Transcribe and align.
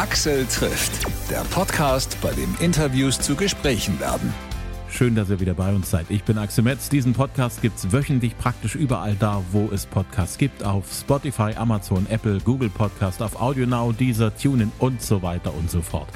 Axel 0.00 0.46
trifft, 0.46 0.92
der 1.30 1.42
Podcast, 1.50 2.16
bei 2.22 2.32
dem 2.32 2.56
Interviews 2.58 3.20
zu 3.20 3.36
Gesprächen 3.36 4.00
werden. 4.00 4.32
Schön, 4.88 5.14
dass 5.14 5.28
ihr 5.28 5.40
wieder 5.40 5.52
bei 5.52 5.74
uns 5.74 5.90
seid. 5.90 6.06
Ich 6.08 6.24
bin 6.24 6.38
Axel 6.38 6.64
Metz. 6.64 6.88
Diesen 6.88 7.12
Podcast 7.12 7.60
gibt's 7.60 7.92
wöchentlich 7.92 8.34
praktisch 8.38 8.76
überall 8.76 9.14
da, 9.14 9.42
wo 9.52 9.68
es 9.70 9.84
Podcasts 9.84 10.38
gibt. 10.38 10.64
Auf 10.64 10.86
Spotify, 10.90 11.52
Amazon, 11.54 12.06
Apple, 12.08 12.40
Google 12.40 12.70
Podcast, 12.70 13.20
auf 13.20 13.42
AudioNow, 13.42 13.94
Deezer, 13.94 14.34
TuneIn 14.34 14.72
und 14.78 15.02
so 15.02 15.20
weiter 15.20 15.52
und 15.52 15.70
so 15.70 15.82
fort. 15.82 16.08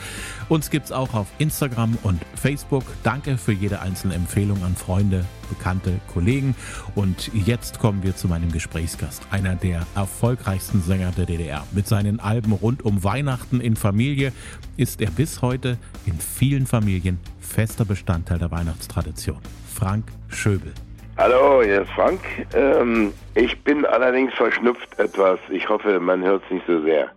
Uns 0.49 0.71
gibt's 0.71 0.91
auch 0.91 1.13
auf 1.13 1.27
Instagram 1.37 1.99
und 2.05 2.23
Facebook. 2.37 2.85
Danke 3.03 3.37
für 3.37 3.53
jede 3.53 3.83
einzelne 3.83 4.15
Empfehlung 4.15 4.65
an 4.65 4.77
Freunde, 4.77 5.27
Bekannte, 5.57 6.01
Kollegen. 6.13 6.55
Und 6.95 7.31
jetzt 7.33 7.79
kommen 7.79 8.03
wir 8.03 8.17
zu 8.17 8.29
meinem 8.29 8.51
Gesprächsgast, 8.51 9.27
einer 9.31 9.55
der 9.55 9.87
erfolgreichsten 9.95 10.81
Sänger 10.81 11.13
der 11.17 11.27
DDR. 11.27 11.67
Mit 11.73 11.87
seinen 11.87 12.21
Alben 12.21 12.53
rund 12.53 12.85
um 12.85 13.05
Weihnachten 13.05 13.61
in 13.61 13.77
Familie 13.77 14.33
ist 14.77 15.01
er 15.01 15.11
bis 15.11 15.43
heute 15.43 15.79
in 16.07 16.19
vielen 16.19 16.67
Familien 16.67 17.21
fester 17.41 17.85
Bestandteil 17.85 18.39
der 18.39 18.51
Weihnachtstradition. 18.51 19.39
Frank 19.73 20.05
Schöbel. 20.29 20.73
Hallo, 21.17 21.63
hier 21.63 21.83
ist 21.83 21.91
Frank. 21.93 22.21
Ähm, 22.55 23.13
ich 23.35 23.63
bin 23.63 23.87
allerdings 23.87 24.35
verschnupft 24.35 24.99
etwas. 24.99 25.39
Ich 25.51 25.69
hoffe, 25.69 26.01
man 26.01 26.23
hört 26.25 26.43
es 26.47 26.51
nicht 26.51 26.67
so 26.67 26.83
sehr. 26.83 27.11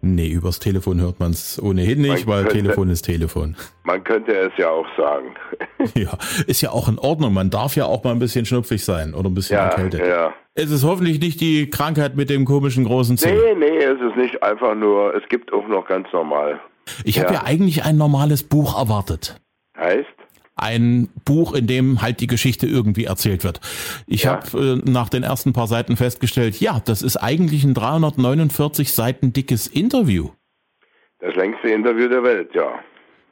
Nee, 0.00 0.28
übers 0.28 0.60
Telefon 0.60 1.00
hört 1.00 1.18
man 1.18 1.32
es 1.32 1.60
ohnehin 1.60 2.00
nicht, 2.00 2.26
man 2.26 2.36
weil 2.36 2.42
könnte, 2.44 2.58
Telefon 2.58 2.90
ist 2.90 3.02
Telefon. 3.02 3.56
Man 3.82 4.04
könnte 4.04 4.32
es 4.32 4.52
ja 4.56 4.70
auch 4.70 4.86
sagen. 4.96 5.34
ja, 5.94 6.16
ist 6.46 6.60
ja 6.60 6.70
auch 6.70 6.88
in 6.88 6.98
Ordnung. 6.98 7.34
Man 7.34 7.50
darf 7.50 7.74
ja 7.74 7.86
auch 7.86 8.04
mal 8.04 8.12
ein 8.12 8.20
bisschen 8.20 8.44
schnupfig 8.44 8.84
sein 8.84 9.12
oder 9.14 9.28
ein 9.28 9.34
bisschen 9.34 9.56
ja, 9.56 9.66
erkältet. 9.66 10.06
Ja. 10.06 10.32
Es 10.54 10.70
ist 10.70 10.84
hoffentlich 10.84 11.20
nicht 11.20 11.40
die 11.40 11.68
Krankheit 11.70 12.16
mit 12.16 12.30
dem 12.30 12.44
komischen 12.44 12.84
großen 12.84 13.16
Zeh. 13.16 13.32
Nee, 13.32 13.54
nee, 13.58 13.78
es 13.78 14.00
ist 14.00 14.16
nicht 14.16 14.42
einfach 14.42 14.74
nur, 14.74 15.14
es 15.14 15.28
gibt 15.28 15.52
auch 15.52 15.66
noch 15.66 15.86
ganz 15.86 16.06
normal. 16.12 16.60
Ich 17.04 17.16
ja. 17.16 17.24
habe 17.24 17.34
ja 17.34 17.42
eigentlich 17.44 17.84
ein 17.84 17.96
normales 17.96 18.42
Buch 18.42 18.78
erwartet. 18.78 19.40
Heißt? 19.76 20.06
Ein 20.58 21.08
Buch, 21.24 21.54
in 21.54 21.66
dem 21.66 22.02
halt 22.02 22.20
die 22.20 22.26
Geschichte 22.26 22.66
irgendwie 22.66 23.04
erzählt 23.04 23.44
wird. 23.44 23.60
Ich 24.06 24.24
ja. 24.24 24.32
habe 24.32 24.82
äh, 24.84 24.90
nach 24.90 25.08
den 25.08 25.22
ersten 25.22 25.52
paar 25.52 25.66
Seiten 25.66 25.96
festgestellt, 25.96 26.60
ja, 26.60 26.80
das 26.84 27.02
ist 27.02 27.16
eigentlich 27.16 27.64
ein 27.64 27.74
349 27.74 28.92
Seiten 28.92 29.32
dickes 29.32 29.66
Interview. 29.66 30.30
Das 31.20 31.34
längste 31.34 31.68
Interview 31.68 32.08
der 32.08 32.22
Welt, 32.22 32.54
ja. 32.54 32.78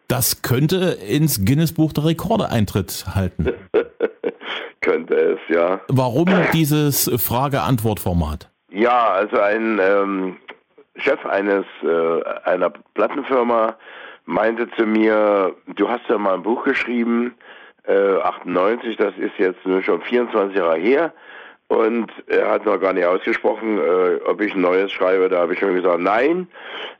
Das 0.09 0.43
könnte 0.43 0.99
ins 1.09 1.45
Guinness 1.45 1.73
Buch 1.73 1.93
der 1.93 2.05
Rekorde 2.05 2.49
Eintritt 2.51 3.07
halten. 3.15 3.53
könnte 4.81 5.15
es, 5.15 5.39
ja. 5.49 5.81
Warum 5.89 6.29
dieses 6.53 7.11
Frage-Antwort-Format? 7.17 8.51
Ja, 8.71 9.09
also 9.11 9.41
ein 9.41 9.81
ähm, 9.81 10.37
Chef 10.97 11.25
eines 11.27 11.65
äh, 11.83 12.23
einer 12.45 12.71
Plattenfirma 12.95 13.77
meinte 14.27 14.69
zu 14.73 14.87
mir, 14.87 15.55
du 15.67 15.89
hast 15.89 16.09
ja 16.09 16.19
mal 16.19 16.35
ein 16.35 16.43
Buch 16.43 16.65
geschrieben, 16.65 17.35
äh, 17.85 18.17
98, 18.19 18.97
das 18.97 19.17
ist 19.17 19.39
jetzt 19.39 19.61
schon 19.85 20.03
24 20.03 20.57
Jahre 20.57 20.77
her. 20.77 21.13
Und 21.69 22.13
er 22.29 22.51
hat 22.51 22.65
noch 22.65 22.79
gar 22.79 22.93
nicht 22.93 23.07
ausgesprochen, 23.07 23.79
äh, 23.79 24.21
ob 24.25 24.41
ich 24.41 24.55
ein 24.55 24.61
neues 24.61 24.93
schreibe. 24.93 25.29
Da 25.29 25.39
habe 25.39 25.55
ich 25.55 25.59
schon 25.59 25.75
gesagt, 25.75 26.01
nein. 26.01 26.47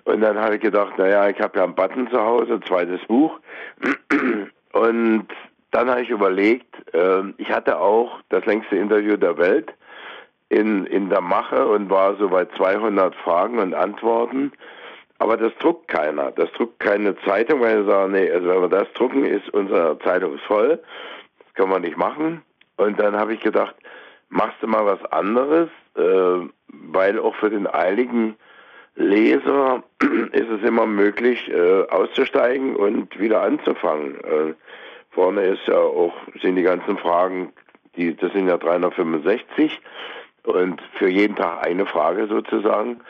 Und 0.05 0.23
dann 0.23 0.39
habe 0.39 0.57
ich 0.57 0.61
gedacht, 0.61 0.99
naja, 0.99 1.29
ich 1.29 1.41
habe 1.41 1.59
ja 1.59 1.65
einen 1.65 1.75
Button 1.75 2.09
zu 2.11 2.21
Hause, 2.21 2.59
zweites 2.67 3.01
Buch. 3.07 3.39
Und 4.73 5.29
dann 5.71 5.91
habe 5.91 6.03
ich 6.03 6.11
überlegt, 6.11 6.75
äh, 6.95 7.23
ich 7.39 7.51
hatte 7.51 7.79
auch 7.79 8.21
das 8.29 8.45
längste 8.45 8.77
Interview 8.77 9.17
der 9.17 9.39
Welt 9.39 9.73
in, 10.49 10.87
in 10.87 11.11
der 11.11 11.21
Mache 11.21 11.67
und 11.67 11.91
war 11.91 12.17
so 12.17 12.29
bei 12.29 12.45
200 12.45 13.15
Fragen 13.17 13.59
und 13.59 13.75
Antworten. 13.75 14.53
Aber 15.19 15.37
das 15.37 15.53
druckt 15.59 15.89
keiner. 15.89 16.31
Das 16.33 16.51
druckt 16.53 16.79
keine 16.79 17.17
Zeitung, 17.21 17.61
weil 17.61 17.83
sie 17.83 17.91
sagen, 17.91 18.13
nee, 18.13 18.31
also 18.31 18.49
wenn 18.49 18.61
wir 18.61 18.69
das 18.69 18.93
drucken, 18.95 19.25
ist 19.25 19.49
unsere 19.51 19.99
Zeitung 20.01 20.39
voll. 20.39 20.79
Das 21.39 21.55
können 21.55 21.71
wir 21.71 21.81
nicht 21.81 21.97
machen. 21.97 22.43
Und 22.77 23.01
dann 23.01 23.17
habe 23.17 23.35
ich 23.35 23.41
gedacht, 23.41 23.75
machst 24.29 24.57
du 24.61 24.67
mal 24.67 24.85
was 24.85 25.03
anderes, 25.13 25.69
äh, 25.97 26.49
weil 26.69 27.19
auch 27.19 27.35
für 27.37 27.51
den 27.51 27.67
eiligen 27.67 28.37
Leser 28.97 29.83
ist 30.33 30.49
es 30.49 30.63
immer 30.63 30.87
möglich, 30.87 31.49
äh, 31.49 31.85
auszusteigen 31.89 32.77
und 32.77 33.19
wieder 33.19 33.43
anzufangen. 33.43 34.17
Äh, 34.25 34.55
vorne 35.13 35.43
ist 35.43 35.67
ja 35.67 35.79
auch, 35.79 36.15
sind 36.43 36.57
die 36.57 36.63
ganzen 36.63 36.99
Fragen, 36.99 37.53
die, 37.97 38.15
das 38.15 38.33
sind 38.33 38.49
ja 38.49 38.59
365 38.59 39.81
und 40.45 40.81
für 40.99 41.09
jeden 41.09 41.37
Tag 41.37 41.67
eine 41.67 41.87
Frage 41.87 42.27
sozusagen 42.27 43.01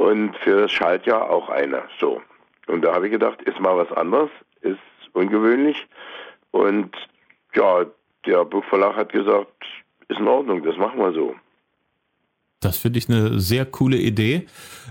und 0.00 0.34
für 0.38 0.62
das 0.62 0.72
Schaltjahr 0.72 1.28
auch 1.28 1.50
eine. 1.50 1.82
So. 2.00 2.22
Und 2.66 2.82
da 2.82 2.94
habe 2.94 3.06
ich 3.06 3.12
gedacht, 3.12 3.42
ist 3.42 3.60
mal 3.60 3.76
was 3.76 3.92
anderes, 3.94 4.30
ist 4.62 4.78
ungewöhnlich. 5.12 5.76
Und 6.52 6.90
ja, 7.54 7.84
der 8.24 8.46
Buchverlag 8.46 8.96
hat 8.96 9.12
gesagt, 9.12 9.62
ist 10.08 10.18
in 10.18 10.26
Ordnung, 10.26 10.64
das 10.64 10.78
machen 10.78 10.98
wir 10.98 11.12
so. 11.12 11.34
Das 12.60 12.78
finde 12.78 12.98
ich 12.98 13.10
eine 13.10 13.40
sehr 13.40 13.66
coole 13.66 13.98
Idee. 13.98 14.46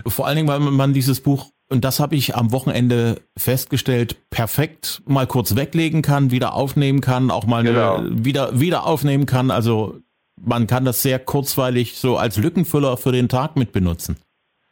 Vor 0.06 0.28
allen 0.28 0.36
Dingen, 0.36 0.48
weil 0.48 0.60
man 0.60 0.92
dieses 0.92 1.20
Buch, 1.20 1.50
und 1.68 1.84
das 1.84 1.98
habe 1.98 2.14
ich 2.14 2.36
am 2.36 2.52
Wochenende 2.52 3.20
festgestellt, 3.36 4.30
perfekt 4.30 5.02
mal 5.06 5.26
kurz 5.26 5.56
weglegen 5.56 6.02
kann, 6.02 6.30
wieder 6.30 6.54
aufnehmen 6.54 7.00
kann, 7.00 7.32
auch 7.32 7.46
mal 7.46 7.64
genau. 7.64 7.96
eine, 7.96 8.24
wieder, 8.24 8.60
wieder 8.60 8.86
aufnehmen 8.86 9.26
kann. 9.26 9.50
Also 9.50 9.98
man 10.40 10.68
kann 10.68 10.84
das 10.84 11.02
sehr 11.02 11.18
kurzweilig 11.18 11.96
so 11.96 12.16
als 12.16 12.36
Lückenfüller 12.36 12.96
für 12.96 13.10
den 13.10 13.28
Tag 13.28 13.56
mit 13.56 13.72
benutzen. 13.72 14.16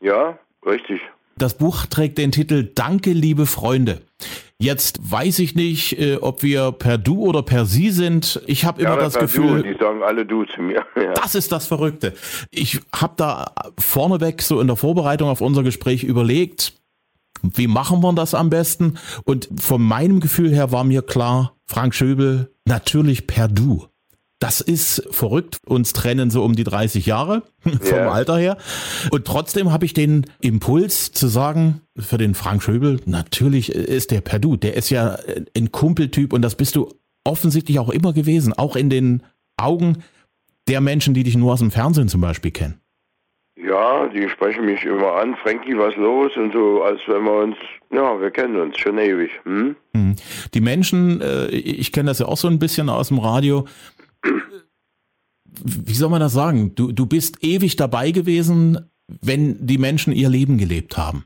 Ja, 0.01 0.39
richtig. 0.67 1.01
Das 1.37 1.55
Buch 1.55 1.87
trägt 1.87 2.19
den 2.19 2.33
Titel 2.33 2.71
Danke, 2.75 3.13
liebe 3.13 3.47
Freunde. 3.47 4.03
Jetzt 4.59 4.99
weiß 5.09 5.39
ich 5.39 5.55
nicht, 5.55 6.01
äh, 6.01 6.17
ob 6.17 6.43
wir 6.43 6.73
per 6.73 6.99
Du 6.99 7.25
oder 7.25 7.43
per 7.43 7.65
Sie 7.65 7.91
sind. 7.91 8.43
Ich 8.47 8.65
habe 8.65 8.83
immer 8.83 8.97
ja, 8.97 9.01
das 9.01 9.17
Gefühl, 9.17 9.63
du. 9.63 9.73
die 9.73 9.79
sagen 9.79 10.03
alle 10.03 10.27
Du 10.27 10.45
zu 10.45 10.61
mir. 10.61 10.85
Ja. 10.97 11.13
Das 11.13 11.37
ist 11.37 11.53
das 11.53 11.69
Verrückte. 11.69 12.13
Ich 12.51 12.81
habe 12.93 13.15
da 13.17 13.53
vorneweg 13.79 14.43
so 14.43 14.61
in 14.61 14.67
der 14.67 14.75
Vorbereitung 14.75 15.29
auf 15.29 15.41
unser 15.41 15.63
Gespräch 15.63 16.03
überlegt, 16.03 16.73
wie 17.43 17.69
machen 17.69 18.03
wir 18.03 18.13
das 18.15 18.35
am 18.35 18.51
besten? 18.51 18.99
Und 19.25 19.49
von 19.61 19.81
meinem 19.81 20.19
Gefühl 20.19 20.53
her 20.53 20.73
war 20.73 20.83
mir 20.83 21.03
klar, 21.03 21.55
Frank 21.67 21.95
Schöbel, 21.95 22.53
natürlich 22.65 23.29
per 23.29 23.47
Du. 23.47 23.87
Das 24.41 24.61
ist 24.61 25.09
verrückt. 25.11 25.59
Uns 25.67 25.93
trennen 25.93 26.31
so 26.31 26.45
um 26.45 26.55
die 26.55 26.65
30 26.65 27.07
Jahre 27.07 27.43
vom 27.61 27.81
yeah. 27.83 28.13
Alter 28.13 28.37
her. 28.39 28.57
Und 29.11 29.25
trotzdem 29.25 29.73
habe 29.73 29.85
ich 29.85 29.95
den 29.95 30.27
Impuls 30.41 31.13
zu 31.13 31.27
sagen, 31.27 31.81
für 31.99 32.19
den 32.19 32.35
Frank 32.35 32.63
Schöbel, 32.63 33.01
natürlich 33.05 33.73
ist 33.73 34.13
der 34.13 34.21
Perdu. 34.21 34.57
Der 34.57 34.75
ist 34.75 34.91
ja 34.91 35.17
ein 35.57 35.73
Kumpeltyp 35.73 36.33
und 36.33 36.43
das 36.43 36.55
bist 36.55 36.77
du 36.77 36.89
offensichtlich 37.25 37.79
auch 37.81 37.91
immer 37.91 38.13
gewesen. 38.13 38.53
Auch 38.53 38.77
in 38.77 38.91
den 38.91 39.23
Augen 39.57 40.05
der 40.69 40.81
Menschen, 40.81 41.15
die 41.15 41.25
dich 41.25 41.37
nur 41.37 41.53
aus 41.53 41.59
dem 41.59 41.71
Fernsehen 41.71 42.09
zum 42.09 42.21
Beispiel 42.21 42.53
kennen. 42.53 42.81
Ja, 43.57 44.07
die 44.07 44.29
sprechen 44.29 44.67
mich 44.67 44.85
immer 44.85 45.15
an, 45.15 45.35
Frankie, 45.43 45.77
was 45.77 45.97
los? 45.97 46.31
Und 46.37 46.53
so, 46.53 46.83
als 46.83 47.01
wenn 47.09 47.25
wir 47.25 47.43
uns, 47.43 47.57
ja, 47.91 48.21
wir 48.21 48.31
kennen 48.31 48.61
uns 48.61 48.79
schon 48.79 48.99
ewig. 48.99 49.31
Hm? 49.43 49.75
hm. 49.95 50.15
Die 50.55 50.61
Menschen, 50.61 51.21
äh, 51.21 51.49
ich 51.49 51.91
kenne 51.91 52.11
das 52.11 52.21
ja 52.21 52.27
auch 52.27 52.37
so 52.37 52.47
ein 52.47 52.61
bisschen 52.61 52.89
aus 52.89 53.09
dem 53.09 53.19
Radio, 53.19 53.67
wie 55.45 55.95
soll 55.95 56.11
man 56.11 56.21
das 56.21 56.33
sagen? 56.33 56.75
Du, 56.75 56.93
du 56.93 57.07
bist 57.07 57.43
ewig 57.43 57.77
dabei 57.77 58.11
gewesen, 58.11 58.91
wenn 59.23 59.67
die 59.67 59.79
Menschen 59.79 60.13
ihr 60.13 60.29
Leben 60.29 60.59
gelebt 60.59 60.97
haben. 60.97 61.25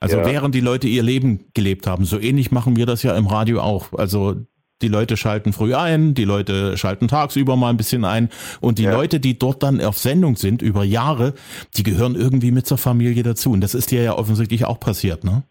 Also 0.00 0.18
ja. 0.18 0.26
während 0.26 0.54
die 0.54 0.60
Leute 0.60 0.86
ihr 0.86 1.02
Leben 1.02 1.50
gelebt 1.54 1.86
haben. 1.86 2.04
So 2.04 2.20
ähnlich 2.20 2.52
machen 2.52 2.76
wir 2.76 2.86
das 2.86 3.02
ja 3.02 3.16
im 3.16 3.26
Radio 3.26 3.60
auch. 3.60 3.92
Also 3.92 4.36
die 4.80 4.88
Leute 4.88 5.16
schalten 5.16 5.52
früh 5.52 5.74
ein, 5.74 6.14
die 6.14 6.24
Leute 6.24 6.76
schalten 6.76 7.08
tagsüber 7.08 7.56
mal 7.56 7.70
ein 7.70 7.76
bisschen 7.76 8.04
ein 8.04 8.28
und 8.60 8.78
die 8.78 8.84
ja. 8.84 8.92
Leute, 8.92 9.18
die 9.18 9.36
dort 9.36 9.64
dann 9.64 9.80
auf 9.80 9.98
Sendung 9.98 10.36
sind 10.36 10.62
über 10.62 10.84
Jahre, 10.84 11.34
die 11.76 11.82
gehören 11.82 12.14
irgendwie 12.14 12.52
mit 12.52 12.66
zur 12.66 12.78
Familie 12.78 13.24
dazu. 13.24 13.50
Und 13.50 13.60
das 13.60 13.74
ist 13.74 13.90
dir 13.90 14.02
ja 14.02 14.16
offensichtlich 14.16 14.64
auch 14.64 14.78
passiert, 14.78 15.24
ne? 15.24 15.42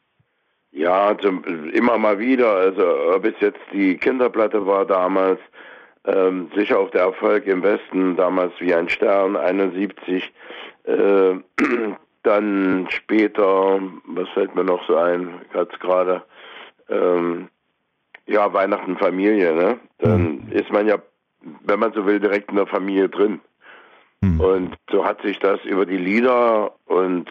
Ja, 0.72 1.18
zum, 1.22 1.44
immer 1.74 1.98
mal 1.98 2.20
wieder. 2.20 2.54
Also 2.54 2.84
ob 3.16 3.26
es 3.26 3.34
jetzt 3.42 3.60
die 3.74 3.98
Kinderplatte 3.98 4.66
war 4.66 4.86
damals, 4.86 5.40
ähm, 6.08 6.50
sicher 6.56 6.80
auch 6.80 6.90
der 6.92 7.02
Erfolg 7.02 7.46
im 7.46 7.62
Westen, 7.64 8.16
damals 8.16 8.54
wie 8.60 8.74
ein 8.74 8.90
Stern, 8.90 9.36
71. 9.36 10.32
Äh, 10.86 11.36
dann 12.24 12.88
später, 12.90 13.80
was 14.06 14.30
fällt 14.30 14.56
mir 14.56 14.64
noch 14.64 14.86
so 14.88 14.96
ein, 14.96 15.42
jetzt 15.54 15.80
gerade, 15.80 16.24
ähm, 16.90 17.50
ja, 18.26 18.52
Weihnachten 18.54 18.98
Familie, 18.98 19.54
ne? 19.54 19.80
Dann 20.00 20.46
mhm. 20.46 20.52
ist 20.52 20.72
man 20.72 20.88
ja, 20.88 20.98
wenn 21.64 21.80
man 21.80 21.94
so 21.94 22.06
will, 22.06 22.20
direkt 22.20 22.50
in 22.50 22.58
der 22.58 22.68
Familie 22.68 23.10
drin. 23.10 23.40
Mhm. 24.22 24.42
Und 24.42 24.76
so 24.92 25.06
hat 25.06 25.22
sich 25.22 25.40
das 25.40 25.64
über 25.64 25.86
die 25.86 25.98
Lieder 25.98 26.74
und 26.86 27.30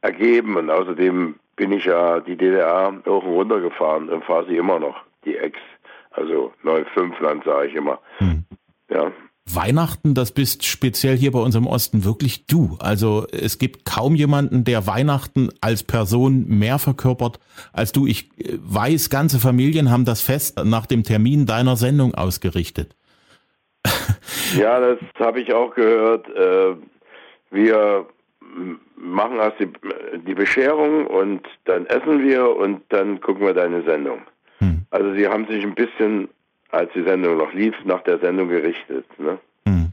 ergeben. 0.00 0.56
Und 0.56 0.70
außerdem 0.70 1.36
bin 1.56 1.72
ich 1.72 1.84
ja 1.84 2.20
die 2.20 2.36
DDR 2.36 2.92
hoch 3.06 3.24
und 3.24 3.32
runter 3.32 3.60
gefahren 3.60 4.08
und 4.08 4.24
fahre 4.24 4.46
sie 4.46 4.56
immer 4.56 4.78
noch, 4.78 4.96
die 5.24 5.36
Ex. 5.36 5.58
Also 6.12 6.52
9,5 6.64 7.22
Land 7.22 7.44
sage 7.44 7.68
ich 7.68 7.74
immer. 7.74 7.98
Hm. 8.18 8.44
Ja. 8.90 9.12
Weihnachten, 9.50 10.14
das 10.14 10.32
bist 10.32 10.64
speziell 10.64 11.16
hier 11.16 11.32
bei 11.32 11.40
uns 11.40 11.56
im 11.56 11.66
Osten 11.66 12.04
wirklich 12.04 12.46
du. 12.46 12.76
Also 12.80 13.26
es 13.32 13.58
gibt 13.58 13.84
kaum 13.84 14.14
jemanden, 14.14 14.64
der 14.64 14.86
Weihnachten 14.86 15.48
als 15.60 15.82
Person 15.82 16.46
mehr 16.46 16.78
verkörpert 16.78 17.40
als 17.72 17.92
du. 17.92 18.06
Ich 18.06 18.30
äh, 18.38 18.58
weiß, 18.60 19.10
ganze 19.10 19.40
Familien 19.40 19.90
haben 19.90 20.04
das 20.04 20.22
Fest 20.22 20.62
nach 20.64 20.86
dem 20.86 21.02
Termin 21.02 21.46
deiner 21.46 21.76
Sendung 21.76 22.14
ausgerichtet. 22.14 22.94
Ja, 24.58 24.80
das 24.80 24.98
habe 25.18 25.40
ich 25.40 25.52
auch 25.54 25.74
gehört. 25.74 26.28
Äh, 26.28 26.76
wir 27.50 28.06
machen 28.96 29.38
erst 29.38 29.56
die 30.26 30.34
Bescherung 30.34 31.06
und 31.06 31.46
dann 31.64 31.86
essen 31.86 32.22
wir 32.22 32.54
und 32.56 32.82
dann 32.90 33.20
gucken 33.20 33.46
wir 33.46 33.54
deine 33.54 33.82
Sendung. 33.84 34.20
Also 34.92 35.14
sie 35.14 35.26
haben 35.26 35.46
sich 35.46 35.64
ein 35.64 35.74
bisschen 35.74 36.28
als 36.70 36.90
die 36.94 37.02
Sendung 37.02 37.38
noch 37.38 37.52
lief, 37.52 37.74
nach 37.84 38.02
der 38.04 38.18
Sendung 38.18 38.48
gerichtet. 38.48 39.06
Ne? 39.18 39.38
Hm. 39.66 39.92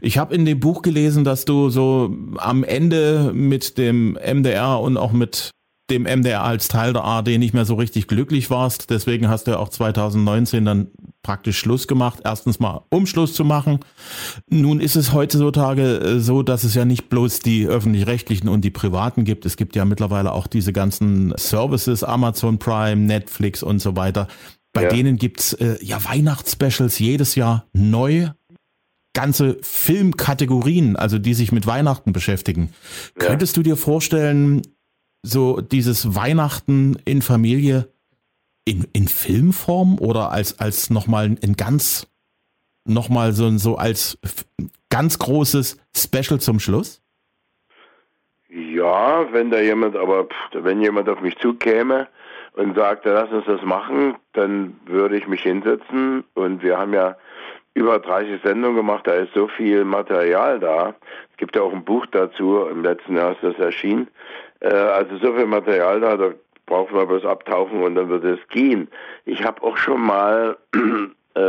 Ich 0.00 0.18
habe 0.18 0.34
in 0.34 0.44
dem 0.44 0.60
Buch 0.60 0.82
gelesen, 0.82 1.24
dass 1.24 1.44
du 1.44 1.68
so 1.68 2.14
am 2.36 2.64
Ende 2.64 3.32
mit 3.34 3.76
dem 3.76 4.12
MDR 4.14 4.80
und 4.80 4.96
auch 4.96 5.12
mit 5.12 5.50
dem 5.90 6.02
MDR 6.02 6.42
als 6.42 6.68
Teil 6.68 6.92
der 6.92 7.04
ARD 7.04 7.38
nicht 7.38 7.54
mehr 7.54 7.64
so 7.64 7.74
richtig 7.74 8.08
glücklich 8.08 8.50
warst. 8.50 8.90
Deswegen 8.90 9.28
hast 9.28 9.46
du 9.46 9.58
auch 9.58 9.68
2019 9.68 10.64
dann 10.64 10.88
praktisch 11.22 11.58
Schluss 11.58 11.86
gemacht. 11.86 12.20
Erstens 12.24 12.58
mal, 12.60 12.82
um 12.90 13.06
Schluss 13.06 13.34
zu 13.34 13.44
machen. 13.44 13.80
Nun 14.48 14.80
ist 14.80 14.96
es 14.96 15.12
heutzutage 15.12 15.98
äh, 15.98 16.20
so, 16.20 16.42
dass 16.42 16.64
es 16.64 16.74
ja 16.74 16.84
nicht 16.84 17.08
bloß 17.08 17.40
die 17.40 17.66
öffentlich-rechtlichen 17.66 18.48
und 18.48 18.62
die 18.62 18.70
privaten 18.70 19.24
gibt. 19.24 19.46
Es 19.46 19.56
gibt 19.56 19.76
ja 19.76 19.84
mittlerweile 19.84 20.32
auch 20.32 20.46
diese 20.46 20.72
ganzen 20.72 21.34
Services, 21.36 22.02
Amazon 22.02 22.58
Prime, 22.58 23.02
Netflix 23.02 23.62
und 23.62 23.80
so 23.80 23.96
weiter. 23.96 24.28
Bei 24.72 24.84
ja. 24.84 24.88
denen 24.88 25.16
gibt's 25.16 25.52
äh, 25.54 25.78
ja 25.82 26.04
Weihnachtsspecials 26.04 26.98
jedes 26.98 27.34
Jahr 27.34 27.66
neu. 27.72 28.28
Ganze 29.14 29.56
Filmkategorien, 29.62 30.94
also 30.94 31.18
die 31.18 31.32
sich 31.32 31.50
mit 31.50 31.66
Weihnachten 31.66 32.12
beschäftigen. 32.12 32.70
Ja. 33.18 33.28
Könntest 33.28 33.56
du 33.56 33.62
dir 33.62 33.76
vorstellen, 33.76 34.60
so 35.22 35.60
dieses 35.60 36.14
Weihnachten 36.14 36.96
in 37.04 37.22
Familie 37.22 37.88
in, 38.66 38.86
in 38.92 39.08
Filmform 39.08 39.98
oder 39.98 40.30
als, 40.32 40.58
als 40.58 40.90
nochmal 40.90 41.36
ein 41.42 41.54
ganz, 41.56 42.12
nochmal 42.84 43.32
so, 43.32 43.48
so 43.56 43.76
als 43.76 44.18
ganz 44.90 45.18
großes 45.18 45.78
Special 45.96 46.40
zum 46.40 46.60
Schluss? 46.60 47.02
Ja, 48.48 49.32
wenn 49.32 49.50
da 49.50 49.60
jemand, 49.60 49.96
aber 49.96 50.28
wenn 50.52 50.80
jemand 50.80 51.08
auf 51.08 51.20
mich 51.20 51.36
zukäme 51.38 52.08
und 52.54 52.76
sagte, 52.76 53.12
lass 53.12 53.30
uns 53.30 53.44
das 53.46 53.62
machen, 53.62 54.16
dann 54.32 54.80
würde 54.86 55.16
ich 55.16 55.28
mich 55.28 55.42
hinsetzen 55.42 56.24
und 56.34 56.62
wir 56.62 56.78
haben 56.78 56.92
ja 56.92 57.16
über 57.74 57.98
30 57.98 58.40
Sendungen 58.42 58.76
gemacht, 58.76 59.06
da 59.06 59.12
ist 59.12 59.34
so 59.34 59.48
viel 59.48 59.84
Material 59.84 60.58
da. 60.58 60.94
Es 61.36 61.38
gibt 61.38 61.54
ja 61.54 61.60
auch 61.60 61.72
ein 61.72 61.84
Buch 61.84 62.06
dazu, 62.06 62.66
im 62.70 62.82
letzten 62.82 63.14
Jahr 63.14 63.32
ist 63.32 63.42
das 63.42 63.58
erschienen. 63.58 64.08
Äh, 64.60 64.68
also 64.68 65.18
so 65.18 65.34
viel 65.34 65.44
Material 65.44 66.00
da, 66.00 66.16
da 66.16 66.32
brauchen 66.64 66.96
wir 66.96 67.04
bloß 67.04 67.26
abtauchen 67.26 67.82
und 67.82 67.94
dann 67.94 68.08
wird 68.08 68.24
es 68.24 68.38
gehen. 68.48 68.88
Ich 69.26 69.44
habe 69.44 69.62
auch 69.62 69.76
schon 69.76 70.00
mal 70.00 70.56
äh, 71.34 71.40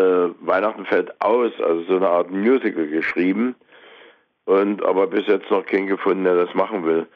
Weihnachten 0.41 0.85
fällt 0.85 1.21
aus, 1.21 1.53
also 1.63 1.83
so 1.83 1.95
eine 1.95 2.09
Art 2.09 2.29
Musical 2.31 2.85
geschrieben 2.87 3.55
und 4.43 4.83
aber 4.83 5.07
bis 5.07 5.25
jetzt 5.27 5.49
noch 5.49 5.65
keinen 5.65 5.87
gefunden, 5.87 6.25
der 6.25 6.35
das 6.35 6.53
machen 6.53 6.85
will. 6.85 7.07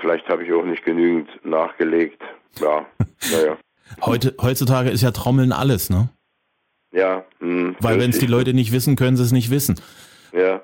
Vielleicht 0.00 0.28
habe 0.28 0.42
ich 0.42 0.52
auch 0.52 0.64
nicht 0.64 0.84
genügend 0.84 1.28
nachgelegt. 1.44 2.20
Ja, 2.58 2.86
naja. 3.30 3.56
Heute, 4.02 4.34
heutzutage 4.42 4.90
ist 4.90 5.02
ja 5.02 5.12
Trommeln 5.12 5.52
alles, 5.52 5.90
ne? 5.90 6.08
Ja. 6.90 7.24
Mh, 7.38 7.68
hm, 7.68 7.76
Weil 7.78 8.00
wenn 8.00 8.10
es 8.10 8.18
die 8.18 8.26
Leute 8.26 8.52
nicht 8.52 8.72
wissen, 8.72 8.96
können 8.96 9.16
sie 9.16 9.22
es 9.22 9.30
nicht 9.30 9.50
wissen. 9.50 9.80
Ja. 10.32 10.60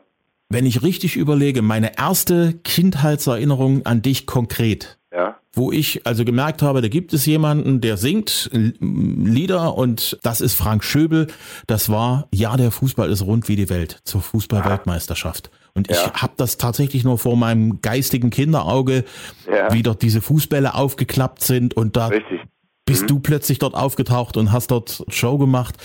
Wenn 0.52 0.66
ich 0.66 0.82
richtig 0.82 1.16
überlege, 1.16 1.62
meine 1.62 1.98
erste 1.98 2.52
Kindheitserinnerung 2.52 3.86
an 3.86 4.02
dich 4.02 4.26
konkret, 4.26 4.98
ja. 5.10 5.36
wo 5.54 5.72
ich 5.72 6.06
also 6.06 6.26
gemerkt 6.26 6.60
habe, 6.60 6.82
da 6.82 6.88
gibt 6.88 7.14
es 7.14 7.24
jemanden, 7.24 7.80
der 7.80 7.96
singt 7.96 8.50
Lieder 8.52 9.78
und 9.78 10.18
das 10.22 10.42
ist 10.42 10.54
Frank 10.54 10.84
Schöbel. 10.84 11.28
Das 11.66 11.88
war 11.88 12.28
Ja, 12.34 12.58
der 12.58 12.70
Fußball 12.70 13.10
ist 13.10 13.22
rund 13.22 13.48
wie 13.48 13.56
die 13.56 13.70
Welt 13.70 14.00
zur 14.04 14.20
Fußballweltmeisterschaft. 14.20 15.50
Und 15.72 15.90
ich 15.90 15.96
ja. 15.96 16.12
habe 16.12 16.34
das 16.36 16.58
tatsächlich 16.58 17.02
nur 17.02 17.16
vor 17.16 17.38
meinem 17.38 17.80
geistigen 17.80 18.28
Kinderauge, 18.28 19.04
ja. 19.50 19.72
wie 19.72 19.82
dort 19.82 20.02
diese 20.02 20.20
Fußbälle 20.20 20.74
aufgeklappt 20.74 21.42
sind 21.42 21.74
und 21.74 21.96
da 21.96 22.08
Richtig. 22.08 22.42
bist 22.84 23.04
mhm. 23.04 23.06
du 23.06 23.20
plötzlich 23.20 23.58
dort 23.58 23.74
aufgetaucht 23.74 24.36
und 24.36 24.52
hast 24.52 24.70
dort 24.70 25.02
Show 25.08 25.38
gemacht. 25.38 25.76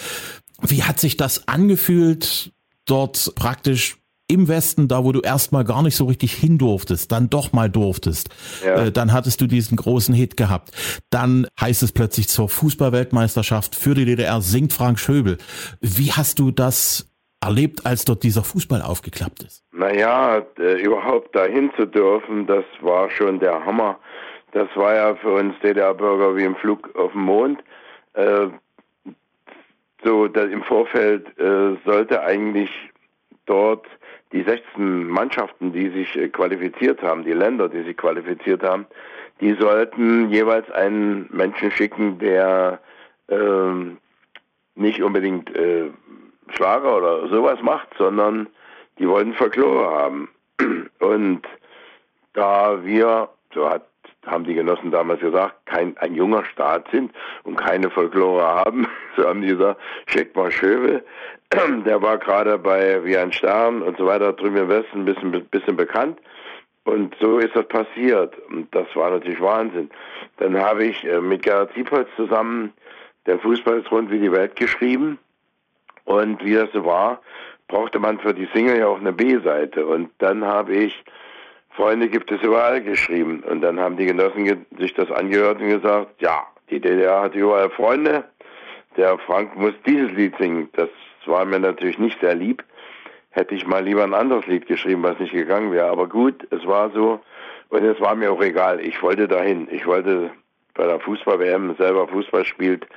Wie 0.61 0.83
hat 0.83 0.99
sich 0.99 1.15
das 1.15 1.47
angefühlt, 1.47 2.51
dort 2.83 3.33
praktisch 3.35 3.97
im 4.27 4.47
Westen, 4.47 4.87
da 4.87 5.03
wo 5.03 5.11
du 5.11 5.21
erstmal 5.21 5.63
gar 5.63 5.81
nicht 5.83 5.95
so 5.95 6.05
richtig 6.05 6.33
hin 6.33 6.57
durftest, 6.57 7.11
dann 7.11 7.29
doch 7.29 7.53
mal 7.53 7.69
durftest, 7.69 8.29
ja. 8.63 8.85
äh, 8.85 8.91
dann 8.91 9.13
hattest 9.13 9.39
du 9.41 9.47
diesen 9.47 9.77
großen 9.77 10.13
Hit 10.13 10.37
gehabt. 10.37 10.71
Dann 11.09 11.47
heißt 11.59 11.83
es 11.83 11.91
plötzlich 11.91 12.27
zur 12.27 12.49
Fußballweltmeisterschaft 12.49 13.75
für 13.75 13.95
die 13.95 14.05
DDR 14.05 14.41
singt 14.41 14.73
Frank 14.73 14.99
Schöbel. 14.99 15.37
Wie 15.79 16.11
hast 16.11 16.39
du 16.39 16.51
das 16.51 17.09
erlebt, 17.41 17.85
als 17.85 18.05
dort 18.05 18.23
dieser 18.23 18.43
Fußball 18.43 18.81
aufgeklappt 18.81 19.43
ist? 19.43 19.63
Naja, 19.71 20.45
äh, 20.59 20.81
überhaupt 20.81 21.35
dahin 21.35 21.71
zu 21.77 21.85
dürfen, 21.85 22.47
das 22.47 22.65
war 22.81 23.09
schon 23.09 23.39
der 23.39 23.63
Hammer. 23.65 23.99
Das 24.51 24.67
war 24.75 24.95
ja 24.95 25.15
für 25.15 25.33
uns 25.33 25.53
DDR-Bürger 25.61 26.35
wie 26.35 26.43
im 26.43 26.55
Flug 26.55 26.95
auf 26.95 27.11
dem 27.11 27.21
Mond. 27.21 27.63
Äh, 28.13 28.47
so, 30.03 30.25
im 30.25 30.63
Vorfeld 30.63 31.27
äh, 31.39 31.75
sollte 31.85 32.21
eigentlich 32.21 32.69
dort 33.45 33.85
die 34.31 34.43
16 34.43 35.07
Mannschaften, 35.07 35.71
die 35.71 35.89
sich 35.89 36.15
äh, 36.15 36.29
qualifiziert 36.29 37.01
haben, 37.01 37.23
die 37.23 37.33
Länder, 37.33 37.69
die 37.69 37.83
sich 37.83 37.97
qualifiziert 37.97 38.63
haben, 38.63 38.85
die 39.39 39.53
sollten 39.53 40.29
jeweils 40.29 40.69
einen 40.71 41.29
Menschen 41.31 41.71
schicken, 41.71 42.19
der 42.19 42.79
ähm, 43.29 43.97
nicht 44.75 45.01
unbedingt 45.01 45.53
äh, 45.55 45.89
Schlager 46.49 46.97
oder 46.97 47.27
sowas 47.27 47.61
macht, 47.61 47.89
sondern 47.97 48.47
die 48.99 49.07
wollten 49.07 49.33
Folklore 49.33 49.89
haben. 49.89 50.29
Und 50.99 51.41
da 52.33 52.83
wir, 52.83 53.29
so 53.53 53.69
hat, 53.69 53.87
haben 54.27 54.43
die 54.43 54.53
Genossen 54.53 54.91
damals 54.91 55.19
gesagt, 55.19 55.55
kein, 55.65 55.97
ein 55.97 56.15
junger 56.15 56.45
Staat 56.45 56.89
sind 56.91 57.11
und 57.43 57.55
keine 57.55 57.89
Folklore 57.89 58.43
haben, 58.43 58.87
so 59.17 59.27
haben 59.27 59.41
die 59.41 59.49
gesagt, 59.49 59.79
schickt 60.07 60.35
mal 60.35 60.51
Schöbel, 60.51 61.03
der 61.85 62.01
war 62.01 62.17
gerade 62.17 62.57
bei 62.57 63.03
Wie 63.03 63.17
ein 63.17 63.31
Stern 63.31 63.81
und 63.81 63.97
so 63.97 64.05
weiter 64.05 64.33
drüben 64.33 64.57
im 64.57 64.69
Westen 64.69 64.99
ein 64.99 65.05
bisschen, 65.05 65.31
bisschen 65.49 65.75
bekannt. 65.75 66.19
Und 66.83 67.15
so 67.19 67.37
ist 67.39 67.53
das 67.53 67.67
passiert. 67.67 68.37
Und 68.49 68.73
das 68.73 68.87
war 68.95 69.09
natürlich 69.09 69.41
Wahnsinn. 69.41 69.89
Dann 70.37 70.57
habe 70.57 70.85
ich 70.85 71.03
äh, 71.03 71.19
mit 71.19 71.43
Gerhard 71.43 71.73
Siepholz 71.73 72.07
zusammen 72.15 72.71
der 73.27 73.39
Fußball 73.39 73.79
ist 73.79 73.91
rund 73.91 74.09
wie 74.09 74.19
die 74.19 74.31
Welt 74.31 74.55
geschrieben. 74.55 75.19
Und 76.05 76.43
wie 76.43 76.53
das 76.53 76.71
so 76.71 76.85
war, 76.85 77.21
brauchte 77.67 77.99
man 77.99 78.19
für 78.19 78.33
die 78.33 78.47
Single 78.53 78.79
ja 78.79 78.87
auch 78.87 78.99
eine 78.99 79.11
B-Seite. 79.11 79.85
Und 79.85 80.09
dann 80.19 80.45
habe 80.45 80.73
ich 80.73 81.03
Freunde 81.77 82.09
gibt 82.09 82.31
es 82.31 82.41
überall 82.41 82.81
geschrieben. 82.81 83.43
Und 83.49 83.61
dann 83.61 83.79
haben 83.79 83.95
die 83.95 84.07
Genossen 84.07 84.65
sich 84.77 84.93
das 84.95 85.09
angehört 85.11 85.61
und 85.61 85.69
gesagt, 85.69 86.21
ja, 86.21 86.45
die 86.69 86.81
DDR 86.81 87.21
hat 87.21 87.35
überall 87.35 87.69
Freunde. 87.69 88.25
Der 88.97 89.17
Frank 89.19 89.55
muss 89.55 89.73
dieses 89.85 90.11
Lied 90.11 90.35
singen. 90.37 90.69
Das 90.73 90.89
war 91.27 91.45
mir 91.45 91.59
natürlich 91.59 91.99
nicht 91.99 92.19
sehr 92.19 92.35
lieb. 92.35 92.63
Hätte 93.29 93.53
ich 93.53 93.67
mal 93.67 93.83
lieber 93.83 94.03
ein 94.03 94.15
anderes 94.15 94.47
Lied 94.47 94.65
geschrieben, 94.65 95.03
was 95.03 95.19
nicht 95.19 95.33
gegangen 95.33 95.71
wäre. 95.71 95.87
Aber 95.87 96.09
gut, 96.09 96.47
es 96.49 96.65
war 96.65 96.89
so. 96.89 97.21
Und 97.69 97.83
es 97.83 98.01
war 98.01 98.15
mir 98.15 98.31
auch 98.31 98.41
egal. 98.41 98.79
Ich 98.79 99.01
wollte 99.03 99.27
dahin. 99.27 99.67
Ich 99.71 99.85
wollte 99.85 100.31
bei 100.73 100.87
der 100.87 100.99
Fußball-WM 100.99 101.75
selber 101.77 102.07
Fußball 102.07 102.43
spielt. 102.43 102.87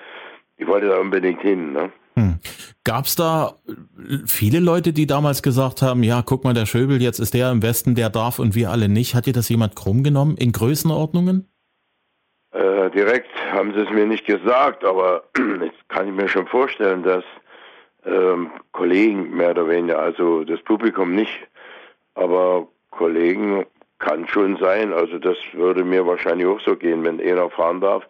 Ich 0.57 0.67
wollte 0.67 0.89
da 0.89 0.99
unbedingt 0.99 1.43
hin. 1.43 1.75
Ne? 1.75 1.93
Hm. 2.15 2.39
Gab 2.85 3.05
es 3.05 3.15
da 3.15 3.57
viele 4.27 4.59
Leute, 4.59 4.95
die 4.95 5.07
damals 5.07 5.43
gesagt 5.43 5.83
haben, 5.83 6.03
ja, 6.03 6.23
guck 6.23 6.45
mal, 6.45 6.55
der 6.55 6.65
Schöbel, 6.65 7.03
jetzt 7.03 7.19
ist 7.19 7.35
der 7.35 7.51
im 7.51 7.63
Westen, 7.63 7.95
der 7.95 8.09
darf 8.09 8.39
und 8.39 8.55
wir 8.55 8.71
alle 8.71 8.89
nicht. 8.89 9.15
Hat 9.15 9.27
dir 9.27 9.35
das 9.35 9.51
jemand 9.51 9.77
krumm 9.77 10.03
genommen 10.03 10.37
in 10.39 10.53
Größenordnungen? 10.53 11.47
Äh, 12.53 12.91
direkt 12.91 13.29
haben 13.53 13.75
sie 13.75 13.81
es 13.81 13.91
mir 13.91 14.07
nicht 14.07 14.27
gesagt, 14.27 14.85
aber 14.85 15.25
jetzt 15.63 15.89
kann 15.89 16.09
ich 16.09 16.15
mir 16.15 16.29
schon 16.29 16.47
vorstellen, 16.47 17.03
dass 17.03 17.25
ähm, 18.07 18.51
Kollegen 18.73 19.37
mehr 19.37 19.51
oder 19.51 19.69
weniger, 19.69 19.99
also 19.99 20.45
das 20.45 20.63
Publikum 20.63 21.15
nicht, 21.15 21.39
aber 22.15 22.67
Kollegen 22.91 23.67
kann 23.99 24.27
schon 24.27 24.57
sein. 24.57 24.95
Also 24.95 25.19
das 25.19 25.37
würde 25.53 25.85
mir 25.85 26.07
wahrscheinlich 26.07 26.47
auch 26.47 26.61
so 26.61 26.77
gehen, 26.77 27.05
wenn 27.05 27.21
einer 27.21 27.51
fahren 27.51 27.83
darf 27.83 28.05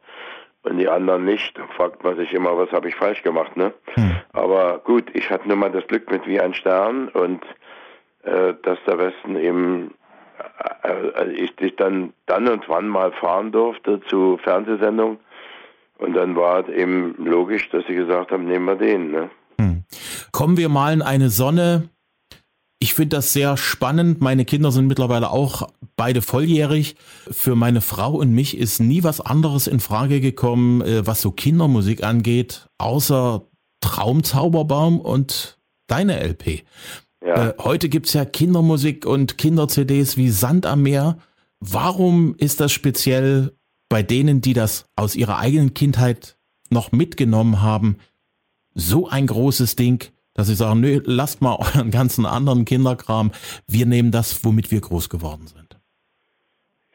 und 0.63 0.79
die 0.79 0.89
anderen 0.89 1.25
nicht. 1.25 1.59
Fragt 1.77 2.05
man 2.05 2.17
sich 2.17 2.33
immer, 2.33 2.57
was 2.57 2.71
habe 2.73 2.89
ich 2.89 2.95
falsch 2.97 3.23
gemacht, 3.23 3.57
ne? 3.57 3.73
Hm. 3.95 4.17
Aber 4.33 4.79
gut, 4.79 5.05
ich 5.15 5.31
hatte 5.31 5.49
nur 5.49 5.57
mal 5.57 5.71
das 5.71 5.87
Glück 5.87 6.11
mit 6.11 6.27
wie 6.27 6.41
ein 6.41 6.55
Stern 6.55 7.09
und 7.09 7.43
äh, 8.23 8.55
dass 8.63 8.79
der 8.87 8.99
Westen 8.99 9.37
eben 9.37 9.95
äh, 10.83 10.91
äh 10.91 11.33
ich 11.33 11.55
dich 11.57 11.77
dann 11.77 12.13
dann 12.27 12.49
und 12.49 12.69
wann 12.69 12.89
mal 12.89 13.13
fahren 13.13 13.53
durfte 13.53 14.01
zu 14.09 14.39
Fernsehsendungen 14.43 15.19
und 15.99 16.15
dann 16.15 16.37
war 16.37 16.61
es 16.61 16.75
eben 16.75 17.15
logisch, 17.19 17.69
dass 17.71 17.87
sie 17.87 17.95
gesagt 17.95 18.33
haben, 18.33 18.47
nehmen 18.47 18.67
wir 18.67 18.77
den, 18.77 19.11
ne? 19.11 19.31
Kommen 20.33 20.57
wir 20.57 20.69
mal 20.69 20.93
in 20.93 21.03
eine 21.03 21.29
Sonne, 21.29 21.91
Ich 22.83 22.95
finde 22.95 23.17
das 23.17 23.35
sehr 23.35 23.59
spannend. 23.59 24.23
Meine 24.23 24.47
Kinder 24.47 24.73
sind 24.73 24.87
mittlerweile 24.87 25.31
auch 25.31 25.69
beide 25.97 26.23
volljährig. 26.23 26.97
Für 27.31 27.55
meine 27.55 27.83
Frau 27.83 28.15
und 28.15 28.33
mich 28.33 28.57
ist 28.57 28.81
nie 28.81 29.05
was 29.05 29.21
anderes 29.21 29.67
in 29.67 29.81
Frage 29.81 30.23
gekommen, 30.23 30.81
äh, 30.81 31.07
was 31.07 31.21
so 31.21 31.31
Kindermusik 31.31 32.03
angeht, 32.03 32.71
außer 32.79 33.43
Traumzauberbaum 33.81 34.99
und 34.99 35.59
deine 35.89 36.21
LP. 36.21 36.65
Ja. 37.23 37.51
Äh, 37.51 37.55
heute 37.59 37.91
gibt's 37.91 38.15
ja 38.15 38.25
Kindermusik 38.25 39.05
und 39.05 39.37
Kinder-CDs 39.37 40.17
wie 40.17 40.31
Sand 40.31 40.65
am 40.65 40.83
Meer. 40.83 41.19
Warum 41.61 42.35
ist 42.37 42.61
das 42.61 42.73
speziell 42.73 43.53
bei 43.91 44.03
denen, 44.03 44.41
die 44.41 44.55
das 44.55 44.87
aus 44.97 45.17
ihrer 45.17 45.39
eigenen 45.39 45.75
Kindheit 45.75 46.39
noch 46.71 46.93
mitgenommen 46.93 47.61
haben, 47.61 47.99
so 48.75 49.07
ein 49.07 49.27
großes 49.27 49.77
Ding? 49.77 50.11
Dass 50.35 50.47
sie 50.47 50.55
sagen, 50.55 50.81
nö, 50.81 51.01
lasst 51.05 51.43
mal 51.43 51.57
euren 51.57 51.91
ganzen 51.91 52.27
anderen 52.27 52.65
Kinderkram, 52.65 53.33
wir 53.67 53.87
nehmen 53.87 54.11
das, 54.11 54.45
womit 54.45 54.71
wir 54.71 54.81
groß 54.81 55.09
geworden 55.09 55.47
sind? 55.47 55.79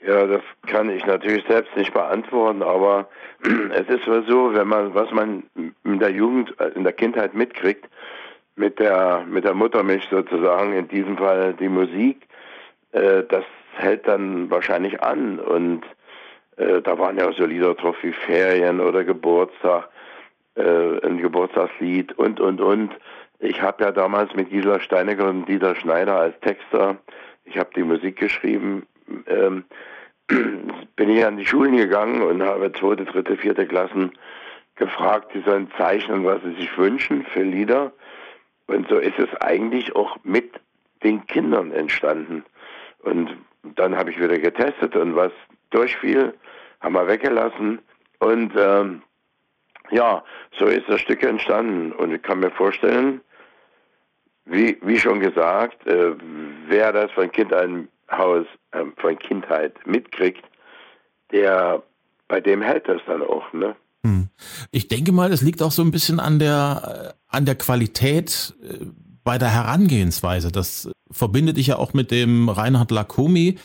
Ja, 0.05 0.27
das 0.27 0.41
kann 0.67 0.89
ich 0.89 1.05
natürlich 1.05 1.43
selbst 1.47 1.75
nicht 1.75 1.93
beantworten, 1.93 2.61
aber 2.61 3.07
es 3.43 3.87
ist 3.87 4.05
so, 4.05 4.53
wenn 4.53 4.67
man, 4.67 4.93
was 4.93 5.11
man 5.11 5.43
in 5.83 5.99
der 5.99 6.11
Jugend, 6.11 6.53
in 6.75 6.83
der 6.83 6.93
Kindheit 6.93 7.33
mitkriegt, 7.33 7.85
mit 8.55 8.79
der, 8.79 9.25
mit 9.27 9.43
der 9.43 9.53
Muttermilch 9.53 10.07
sozusagen, 10.09 10.73
in 10.73 10.87
diesem 10.87 11.17
Fall 11.17 11.53
die 11.53 11.69
Musik, 11.69 12.27
äh, 12.91 13.23
das 13.27 13.43
hält 13.73 14.07
dann 14.07 14.49
wahrscheinlich 14.49 15.01
an 15.01 15.39
und 15.39 15.83
äh, 16.57 16.81
da 16.81 16.97
waren 16.97 17.17
ja 17.17 17.27
auch 17.27 17.35
so 17.35 17.45
Lieder 17.45 17.73
drauf 17.73 17.97
wie 18.01 18.13
Ferien 18.13 18.79
oder 18.79 19.03
Geburtstag, 19.03 19.89
äh, 20.55 21.05
ein 21.05 21.17
Geburtstagslied 21.17 22.13
und, 22.13 22.39
und, 22.39 22.61
und. 22.61 22.91
Ich 23.45 23.61
habe 23.61 23.83
ja 23.83 23.91
damals 23.91 24.33
mit 24.33 24.49
Gisela 24.49 24.79
Steinecker 24.79 25.29
und 25.29 25.45
Dieter 25.45 25.75
Schneider 25.75 26.15
als 26.19 26.39
Texter, 26.39 26.97
ich 27.43 27.57
habe 27.57 27.69
die 27.75 27.83
Musik 27.83 28.17
geschrieben, 28.17 28.87
ähm, 29.27 29.65
bin 30.27 31.09
ich 31.09 31.23
an 31.23 31.37
die 31.37 31.45
Schulen 31.45 31.77
gegangen 31.77 32.23
und 32.23 32.41
habe 32.41 32.71
zweite, 32.73 33.05
dritte, 33.05 33.37
vierte 33.37 33.67
Klassen 33.67 34.11
gefragt, 34.77 35.31
die 35.35 35.41
sollen 35.41 35.71
zeichnen, 35.77 36.25
was 36.25 36.41
sie 36.41 36.55
sich 36.55 36.75
wünschen 36.75 37.23
für 37.25 37.43
Lieder. 37.43 37.91
Und 38.65 38.89
so 38.89 38.97
ist 38.97 39.19
es 39.19 39.29
eigentlich 39.41 39.95
auch 39.95 40.17
mit 40.23 40.51
den 41.03 41.25
Kindern 41.27 41.71
entstanden. 41.71 42.43
Und 43.03 43.37
dann 43.75 43.95
habe 43.95 44.09
ich 44.09 44.19
wieder 44.19 44.39
getestet 44.39 44.95
und 44.95 45.15
was 45.15 45.31
durchfiel, 45.69 46.33
haben 46.81 46.95
wir 46.95 47.07
weggelassen. 47.07 47.79
Und 48.17 48.53
ähm, 48.57 49.03
ja, 49.91 50.23
so 50.57 50.65
ist 50.65 50.89
das 50.89 51.01
Stück 51.01 51.21
entstanden. 51.21 51.91
Und 51.91 52.11
ich 52.11 52.23
kann 52.23 52.39
mir 52.39 52.49
vorstellen, 52.49 53.21
wie, 54.45 54.77
wie 54.81 54.99
schon 54.99 55.19
gesagt, 55.19 55.85
äh, 55.87 56.13
wer 56.67 56.93
das 56.93 57.11
von 57.11 57.31
Kindheithaus, 57.31 58.45
äh, 58.71 58.83
von 58.97 59.17
Kindheit 59.19 59.75
mitkriegt, 59.85 60.43
der, 61.31 61.81
bei 62.27 62.39
dem 62.39 62.61
hält 62.61 62.87
das 62.87 63.01
dann 63.07 63.21
auch, 63.21 63.51
ne? 63.53 63.75
Hm. 64.03 64.29
Ich 64.71 64.87
denke 64.87 65.11
mal, 65.11 65.31
es 65.31 65.41
liegt 65.41 65.63
auch 65.63 65.71
so 65.71 65.81
ein 65.81 65.91
bisschen 65.91 66.19
an 66.19 66.37
der, 66.37 67.15
äh, 67.15 67.35
an 67.35 67.45
der 67.45 67.55
Qualität 67.55 68.53
äh, 68.61 68.85
bei 69.23 69.39
der 69.39 69.49
Herangehensweise. 69.49 70.51
Das 70.51 70.91
verbindet 71.09 71.57
dich 71.57 71.67
ja 71.67 71.77
auch 71.77 71.93
mit 71.93 72.11
dem 72.11 72.47
Reinhard 72.47 72.91
Lacomi, 72.91 73.57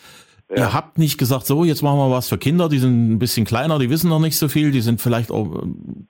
ja. 0.51 0.57
Ihr 0.57 0.73
habt 0.73 0.99
nicht 0.99 1.17
gesagt, 1.17 1.47
so, 1.47 1.65
jetzt 1.65 1.83
machen 1.83 1.99
wir 1.99 2.11
was 2.11 2.29
für 2.29 2.37
Kinder, 2.37 2.69
die 2.69 2.81
sind 2.81 3.13
ein 3.13 3.19
bisschen 3.21 3.47
kleiner, 3.47 3.79
die 3.79 3.89
wissen 3.89 4.11
noch 4.11 4.19
nicht 4.19 4.37
so 4.37 4.49
viel, 4.49 4.73
die 4.73 4.81
sind 4.81 5.01
vielleicht 5.01 5.31
auch, 5.31 5.63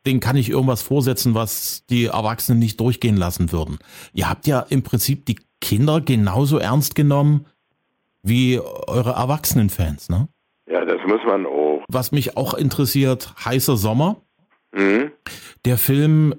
denen 0.06 0.20
kann 0.20 0.36
ich 0.36 0.48
irgendwas 0.48 0.80
vorsetzen, 0.80 1.34
was 1.34 1.84
die 1.90 2.06
Erwachsenen 2.06 2.58
nicht 2.58 2.80
durchgehen 2.80 3.18
lassen 3.18 3.52
würden. 3.52 3.78
Ihr 4.14 4.30
habt 4.30 4.46
ja 4.46 4.60
im 4.60 4.82
Prinzip 4.82 5.26
die 5.26 5.38
Kinder 5.60 6.00
genauso 6.00 6.56
ernst 6.56 6.94
genommen 6.94 7.44
wie 8.22 8.58
eure 8.58 9.12
Erwachsenenfans, 9.12 10.08
ne? 10.08 10.28
Ja, 10.70 10.84
das 10.86 11.00
muss 11.06 11.20
man 11.26 11.44
auch. 11.44 11.82
Was 11.88 12.12
mich 12.12 12.36
auch 12.38 12.54
interessiert, 12.54 13.34
heißer 13.44 13.76
Sommer. 13.76 14.22
Mhm. 14.72 15.10
Der 15.66 15.76
Film, 15.76 16.34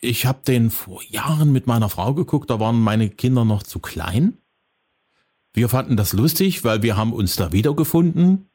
ich 0.00 0.26
habe 0.26 0.40
den 0.46 0.70
vor 0.70 1.00
Jahren 1.02 1.52
mit 1.52 1.66
meiner 1.66 1.88
Frau 1.88 2.12
geguckt, 2.12 2.50
da 2.50 2.60
waren 2.60 2.78
meine 2.78 3.08
Kinder 3.08 3.44
noch 3.46 3.62
zu 3.62 3.78
klein. 3.78 4.36
Wir 5.54 5.68
fanden 5.68 5.96
das 5.96 6.12
lustig, 6.12 6.64
weil 6.64 6.82
wir 6.82 6.96
haben 6.96 7.12
uns 7.12 7.36
da 7.36 7.52
wiedergefunden 7.52 8.48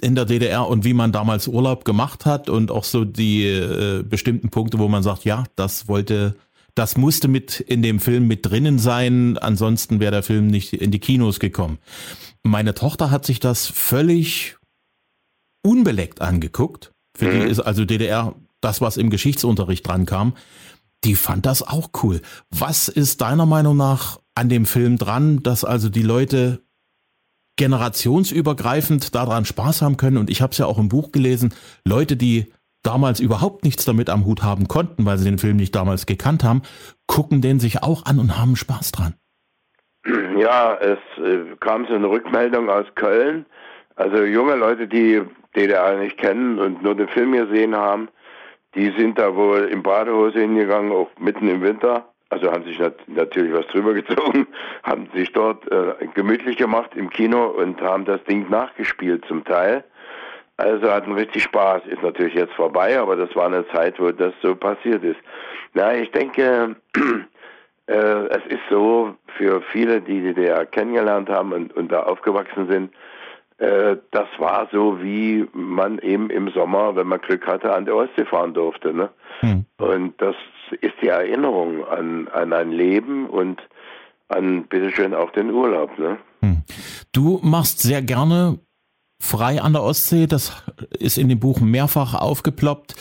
in 0.00 0.14
der 0.14 0.24
DDR 0.24 0.66
und 0.66 0.84
wie 0.84 0.94
man 0.94 1.12
damals 1.12 1.48
Urlaub 1.48 1.84
gemacht 1.84 2.26
hat 2.26 2.48
und 2.48 2.70
auch 2.70 2.84
so 2.84 3.04
die 3.04 3.44
äh, 3.46 4.02
bestimmten 4.02 4.50
Punkte, 4.50 4.78
wo 4.78 4.88
man 4.88 5.02
sagt, 5.02 5.24
ja, 5.24 5.44
das 5.54 5.88
wollte, 5.88 6.36
das 6.74 6.96
musste 6.96 7.28
mit 7.28 7.60
in 7.60 7.82
dem 7.82 8.00
Film 8.00 8.26
mit 8.26 8.44
drinnen 8.44 8.78
sein, 8.78 9.38
ansonsten 9.38 10.00
wäre 10.00 10.10
der 10.10 10.22
Film 10.22 10.48
nicht 10.48 10.72
in 10.72 10.90
die 10.90 10.98
Kinos 10.98 11.38
gekommen. 11.38 11.78
Meine 12.42 12.74
Tochter 12.74 13.10
hat 13.10 13.24
sich 13.24 13.38
das 13.38 13.68
völlig 13.68 14.56
unbeleckt 15.62 16.20
angeguckt. 16.20 16.92
Für 17.16 17.26
mhm. 17.26 17.40
die 17.40 17.46
ist 17.46 17.60
also 17.60 17.84
DDR 17.84 18.34
das, 18.60 18.80
was 18.80 18.96
im 18.96 19.08
Geschichtsunterricht 19.08 19.86
dran 19.86 20.04
kam. 20.04 20.34
Die 21.04 21.14
fand 21.14 21.46
das 21.46 21.62
auch 21.62 21.90
cool. 22.02 22.22
Was 22.50 22.88
ist 22.88 23.20
deiner 23.20 23.46
Meinung 23.46 23.76
nach 23.76 24.18
an 24.34 24.48
dem 24.48 24.66
Film 24.66 24.98
dran, 24.98 25.42
dass 25.42 25.64
also 25.64 25.88
die 25.88 26.02
Leute 26.02 26.62
generationsübergreifend 27.56 29.14
daran 29.14 29.44
Spaß 29.44 29.82
haben 29.82 29.96
können. 29.96 30.16
Und 30.16 30.30
ich 30.30 30.42
habe 30.42 30.52
es 30.52 30.58
ja 30.58 30.66
auch 30.66 30.78
im 30.78 30.88
Buch 30.88 31.12
gelesen, 31.12 31.54
Leute, 31.84 32.16
die 32.16 32.52
damals 32.82 33.20
überhaupt 33.20 33.64
nichts 33.64 33.84
damit 33.84 34.10
am 34.10 34.24
Hut 34.24 34.42
haben 34.42 34.68
konnten, 34.68 35.04
weil 35.04 35.18
sie 35.18 35.24
den 35.24 35.38
Film 35.38 35.56
nicht 35.56 35.74
damals 35.74 36.06
gekannt 36.06 36.44
haben, 36.44 36.62
gucken 37.06 37.40
den 37.40 37.60
sich 37.60 37.82
auch 37.82 38.04
an 38.06 38.18
und 38.18 38.38
haben 38.38 38.56
Spaß 38.56 38.92
dran. 38.92 39.14
Ja, 40.36 40.74
es 40.74 40.98
äh, 41.18 41.56
kam 41.60 41.86
so 41.86 41.94
eine 41.94 42.08
Rückmeldung 42.08 42.68
aus 42.68 42.86
Köln. 42.96 43.46
Also 43.94 44.24
junge 44.24 44.56
Leute, 44.56 44.88
die 44.88 45.22
DDR 45.54 45.98
nicht 45.98 46.18
kennen 46.18 46.58
und 46.58 46.82
nur 46.82 46.96
den 46.96 47.08
Film 47.08 47.32
gesehen 47.32 47.76
haben, 47.76 48.08
die 48.74 48.92
sind 48.98 49.18
da 49.18 49.36
wohl 49.36 49.64
in 49.66 49.82
Badehose 49.82 50.40
hingegangen, 50.40 50.90
auch 50.90 51.10
mitten 51.20 51.46
im 51.46 51.62
Winter 51.62 52.11
also 52.32 52.50
haben 52.50 52.64
sich 52.64 52.78
nat 52.78 52.96
natürlich 53.08 53.52
was 53.52 53.66
drüber 53.66 53.92
gezogen, 53.92 54.46
haben 54.82 55.06
sich 55.14 55.30
dort 55.32 55.70
äh, 55.70 56.06
gemütlich 56.14 56.56
gemacht 56.56 56.90
im 56.94 57.10
Kino 57.10 57.48
und 57.48 57.80
haben 57.82 58.06
das 58.06 58.24
Ding 58.24 58.48
nachgespielt 58.48 59.22
zum 59.26 59.44
Teil. 59.44 59.84
Also 60.56 60.90
hatten 60.90 61.12
richtig 61.12 61.42
Spaß. 61.42 61.82
Ist 61.86 62.02
natürlich 62.02 62.34
jetzt 62.34 62.54
vorbei, 62.54 62.98
aber 62.98 63.16
das 63.16 63.34
war 63.36 63.46
eine 63.46 63.68
Zeit, 63.68 64.00
wo 64.00 64.10
das 64.12 64.32
so 64.40 64.54
passiert 64.54 65.04
ist. 65.04 65.20
Na, 65.74 65.94
ich 65.94 66.10
denke, 66.12 66.74
äh, 67.86 67.94
es 67.94 68.46
ist 68.46 68.62
so 68.70 69.14
für 69.36 69.60
viele, 69.70 70.00
die 70.00 70.20
die 70.20 70.32
DDR 70.34 70.64
kennengelernt 70.64 71.28
haben 71.28 71.52
und, 71.52 71.76
und 71.76 71.92
da 71.92 72.04
aufgewachsen 72.04 72.66
sind, 72.66 72.94
das 73.62 74.28
war 74.38 74.68
so, 74.72 75.00
wie 75.02 75.46
man 75.52 75.98
eben 76.00 76.30
im 76.30 76.50
Sommer, 76.50 76.96
wenn 76.96 77.06
man 77.06 77.20
Glück 77.20 77.46
hatte, 77.46 77.72
an 77.72 77.84
der 77.84 77.94
Ostsee 77.94 78.24
fahren 78.24 78.54
durfte. 78.54 78.92
Ne? 78.92 79.10
Hm. 79.40 79.66
Und 79.78 80.20
das 80.20 80.34
ist 80.80 80.94
die 81.00 81.08
Erinnerung 81.08 81.84
an, 81.84 82.26
an 82.28 82.52
ein 82.52 82.72
Leben 82.72 83.28
und 83.28 83.60
an, 84.28 84.64
bitteschön, 84.64 85.14
auch 85.14 85.30
den 85.30 85.50
Urlaub. 85.50 85.96
Ne? 85.96 86.18
Hm. 86.40 86.62
Du 87.12 87.38
machst 87.42 87.80
sehr 87.80 88.02
gerne 88.02 88.58
frei 89.20 89.62
an 89.62 89.74
der 89.74 89.82
Ostsee, 89.82 90.26
das 90.26 90.64
ist 90.98 91.16
in 91.16 91.28
dem 91.28 91.38
Buch 91.38 91.60
mehrfach 91.60 92.14
aufgeploppt. 92.14 92.96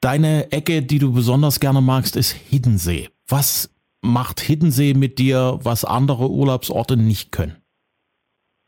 Deine 0.00 0.50
Ecke, 0.52 0.82
die 0.82 1.00
du 1.00 1.12
besonders 1.12 1.60
gerne 1.60 1.82
magst, 1.82 2.16
ist 2.16 2.32
Hiddensee. 2.32 3.10
Was 3.28 3.70
macht 4.00 4.40
Hiddensee 4.40 4.94
mit 4.94 5.18
dir, 5.18 5.58
was 5.62 5.84
andere 5.84 6.30
Urlaubsorte 6.30 6.96
nicht 6.96 7.30
können? 7.30 7.61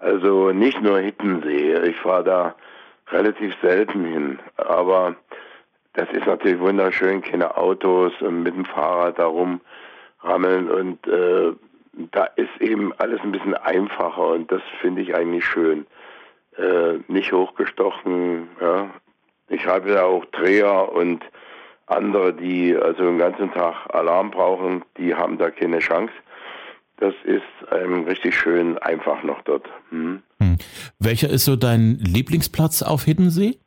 Also 0.04 0.52
nicht 0.52 0.82
nur 0.82 0.99
Hiddensee, 0.99 1.78
ich 1.88 1.96
fahre 1.96 2.25
da 2.25 2.54
relativ 3.11 3.54
selten 3.62 4.04
hin, 4.04 4.38
aber 4.58 5.16
das 5.94 6.11
ist 6.12 6.26
natürlich 6.26 6.61
wunderschön, 6.61 7.23
keine 7.23 7.56
Autos 7.56 8.12
und 8.20 8.42
mit 8.42 8.54
dem 8.54 8.66
Fahrrad 8.66 9.18
da 9.18 9.25
rumrammeln 9.25 10.70
und 10.70 11.06
äh, 11.06 11.52
da 12.12 12.25
ist 12.37 12.61
eben 12.61 12.92
alles 12.99 13.18
ein 13.23 13.32
bisschen 13.32 13.54
einfacher 13.54 14.26
und 14.28 14.52
das 14.52 14.61
finde 14.82 15.00
ich 15.00 15.14
eigentlich 15.14 15.46
schön. 15.46 15.87
Äh, 16.58 16.99
nicht 17.08 17.32
hochgestochen, 17.32 18.49
ja. 18.61 18.90
Ich 19.49 19.66
habe 19.66 19.92
ja 19.92 20.04
auch 20.04 20.26
Dreher 20.26 20.92
und 20.92 21.25
andere, 21.87 22.34
die 22.34 22.76
also 22.76 23.04
den 23.04 23.18
ganzen 23.18 23.50
Tag 23.52 23.75
Alarm 23.94 24.30
brauchen, 24.30 24.84
die 24.99 25.14
haben 25.14 25.38
da 25.38 25.50
keine 25.50 25.78
Chance. 25.78 26.12
Das 26.97 27.15
ist 27.25 27.43
ähm, 27.73 28.05
richtig 28.05 28.37
schön 28.37 28.79
einfach 28.79 29.23
noch 29.23 29.43
dort. 29.43 29.69
Hm. 29.91 30.23
Hm. 30.41 30.59
Welcher 30.99 31.29
ist 31.29 31.45
so 31.45 31.57
dein 31.57 31.99
Lieblingsplatz 31.99 32.83
auf 32.83 33.05
Hiddensee? 33.05 33.59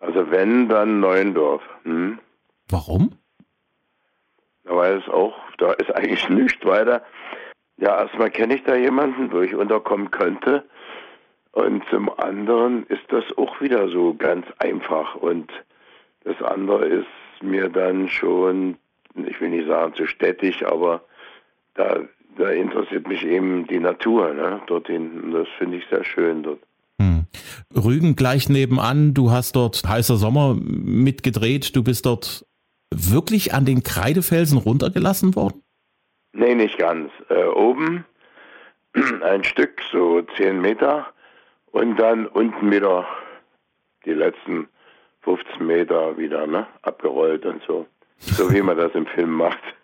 Also 0.00 0.30
wenn, 0.30 0.68
dann 0.68 1.00
Neuendorf. 1.00 1.62
Hm? 1.84 2.18
Warum? 2.68 3.12
Weil 4.64 4.98
es 4.98 5.08
auch, 5.08 5.34
da 5.58 5.72
ist 5.72 5.94
eigentlich 5.94 6.28
nichts 6.28 6.64
weiter. 6.64 7.02
Ja, 7.76 8.02
erstmal 8.02 8.30
kenne 8.30 8.56
ich 8.56 8.64
da 8.64 8.76
jemanden, 8.76 9.32
wo 9.32 9.40
ich 9.40 9.54
unterkommen 9.54 10.10
könnte. 10.10 10.64
Und 11.52 11.84
zum 11.90 12.10
anderen 12.18 12.84
ist 12.86 13.04
das 13.08 13.24
auch 13.36 13.60
wieder 13.60 13.88
so 13.88 14.14
ganz 14.14 14.46
einfach. 14.58 15.14
Und 15.14 15.52
das 16.24 16.40
andere 16.42 16.86
ist 16.86 17.06
mir 17.42 17.68
dann 17.68 18.08
schon, 18.08 18.76
ich 19.14 19.40
will 19.40 19.50
nicht 19.50 19.68
sagen 19.68 19.94
zu 19.94 20.06
städtisch, 20.06 20.64
aber 20.64 21.02
da, 21.74 22.00
da 22.36 22.50
interessiert 22.50 23.06
mich 23.08 23.24
eben 23.24 23.66
die 23.66 23.78
Natur 23.78 24.32
ne, 24.34 24.60
dorthin. 24.66 25.32
Das 25.32 25.48
finde 25.58 25.78
ich 25.78 25.84
sehr 25.90 26.04
schön 26.04 26.42
dort. 26.42 26.60
Hm. 27.00 27.26
Rügen 27.74 28.16
gleich 28.16 28.48
nebenan, 28.48 29.14
du 29.14 29.30
hast 29.30 29.56
dort 29.56 29.82
heißer 29.86 30.16
Sommer 30.16 30.56
mitgedreht, 30.60 31.74
du 31.74 31.82
bist 31.82 32.06
dort 32.06 32.46
wirklich 32.94 33.52
an 33.52 33.64
den 33.64 33.82
Kreidefelsen 33.82 34.58
runtergelassen 34.58 35.34
worden? 35.34 35.62
Nee, 36.32 36.54
nicht 36.54 36.78
ganz. 36.78 37.10
Äh, 37.28 37.44
oben 37.44 38.04
ein 39.22 39.44
Stück, 39.44 39.80
so 39.90 40.22
zehn 40.36 40.60
Meter 40.60 41.06
und 41.72 41.96
dann 41.96 42.26
unten 42.26 42.70
wieder 42.70 43.06
die 44.04 44.12
letzten 44.12 44.68
15 45.22 45.66
Meter 45.66 46.16
wieder 46.16 46.46
ne, 46.46 46.66
abgerollt 46.82 47.44
und 47.46 47.62
so. 47.66 47.86
So 48.18 48.52
wie 48.52 48.62
man 48.62 48.76
das 48.76 48.94
im 48.94 49.06
Film 49.06 49.32
macht. 49.32 49.58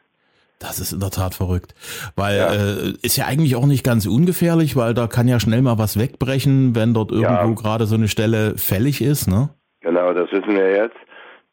Das 0.61 0.79
ist 0.79 0.93
in 0.93 1.01
der 1.01 1.11
Tat 1.11 1.35
verrückt, 1.35 1.75
weil 2.17 2.37
ja. 2.37 2.53
Äh, 2.53 2.93
ist 3.03 3.17
ja 3.17 3.25
eigentlich 3.25 3.57
auch 3.57 3.65
nicht 3.65 3.83
ganz 3.83 4.07
ungefährlich, 4.07 4.77
weil 4.77 4.93
da 4.93 5.07
kann 5.07 5.27
ja 5.27 5.41
schnell 5.41 5.63
mal 5.63 5.79
was 5.79 5.99
wegbrechen, 5.99 6.77
wenn 6.77 6.93
dort 6.93 7.13
irgendwo 7.13 7.49
ja. 7.49 7.55
gerade 7.55 7.87
so 7.87 7.95
eine 7.97 8.09
Stelle 8.09 8.59
fällig 8.59 9.01
ist, 9.01 9.27
ne? 9.27 9.49
Genau, 9.81 10.13
das 10.13 10.31
wissen 10.31 10.55
wir 10.55 10.71
jetzt. 10.71 10.97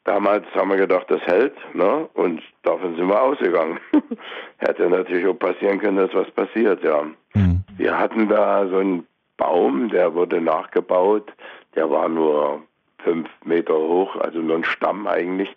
Damals 0.04 0.46
haben 0.56 0.70
wir 0.70 0.78
gedacht, 0.78 1.06
das 1.10 1.22
hält, 1.22 1.56
ne? 1.74 2.10
Und 2.16 2.42
davon 2.64 2.98
sind 2.98 3.08
wir 3.08 3.22
ausgegangen. 3.22 3.80
Hätte 4.58 4.90
natürlich 4.90 5.26
auch 5.26 5.40
passieren 5.40 5.80
können, 5.80 5.98
dass 5.98 6.14
was 6.14 6.30
passiert, 6.32 6.84
ja. 6.84 7.04
Mhm. 7.34 7.64
Wir 7.78 7.98
hatten 7.98 8.28
da 8.28 8.68
so 8.68 8.78
einen 8.78 9.08
Baum, 9.38 9.90
der 9.90 10.14
wurde 10.16 10.42
nachgebaut, 10.42 11.32
der 11.76 11.90
war 11.90 12.10
nur 12.10 12.62
fünf 13.04 13.30
Meter 13.46 13.74
hoch, 13.74 14.18
also 14.18 14.40
nur 14.40 14.58
ein 14.58 14.64
Stamm 14.66 15.08
eigentlich 15.08 15.50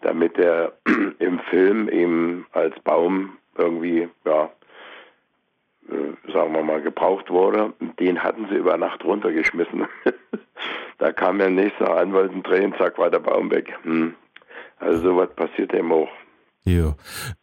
damit 0.00 0.38
er 0.38 0.72
im 1.18 1.38
Film 1.50 1.88
eben 1.88 2.46
als 2.52 2.74
Baum 2.80 3.38
irgendwie, 3.56 4.08
ja, 4.24 4.50
äh, 5.88 6.32
sagen 6.32 6.54
wir 6.54 6.62
mal, 6.62 6.82
gebraucht 6.82 7.30
wurde. 7.30 7.72
Den 7.98 8.22
hatten 8.22 8.46
sie 8.48 8.56
über 8.56 8.76
Nacht 8.76 9.04
runtergeschmissen. 9.04 9.86
da 10.98 11.12
kam 11.12 11.38
der 11.38 11.50
nächste 11.50 11.90
an, 11.90 12.12
wollten 12.12 12.42
drehen, 12.42 12.74
zack, 12.78 12.98
war 12.98 13.10
der 13.10 13.20
Baum 13.20 13.50
weg. 13.50 13.76
Hm. 13.82 14.14
Also 14.78 15.10
sowas 15.10 15.28
passiert 15.36 15.74
eben 15.74 15.92
auch. 15.92 16.08
Jo. 16.64 16.94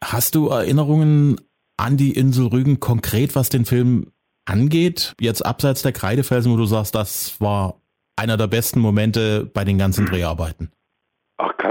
Hast 0.03 0.35
du 0.35 0.49
Erinnerungen 0.49 1.39
an 1.77 1.97
die 1.97 2.13
Insel 2.13 2.47
Rügen 2.47 2.79
konkret, 2.79 3.35
was 3.35 3.49
den 3.49 3.65
Film 3.65 4.11
angeht? 4.45 5.13
Jetzt 5.19 5.45
abseits 5.45 5.83
der 5.83 5.91
Kreidefelsen, 5.91 6.51
wo 6.51 6.57
du 6.57 6.65
sagst, 6.65 6.95
das 6.95 7.39
war 7.39 7.81
einer 8.15 8.37
der 8.37 8.47
besten 8.47 8.79
Momente 8.79 9.49
bei 9.53 9.63
den 9.63 9.77
ganzen 9.77 10.05
Dreharbeiten. 10.05 10.71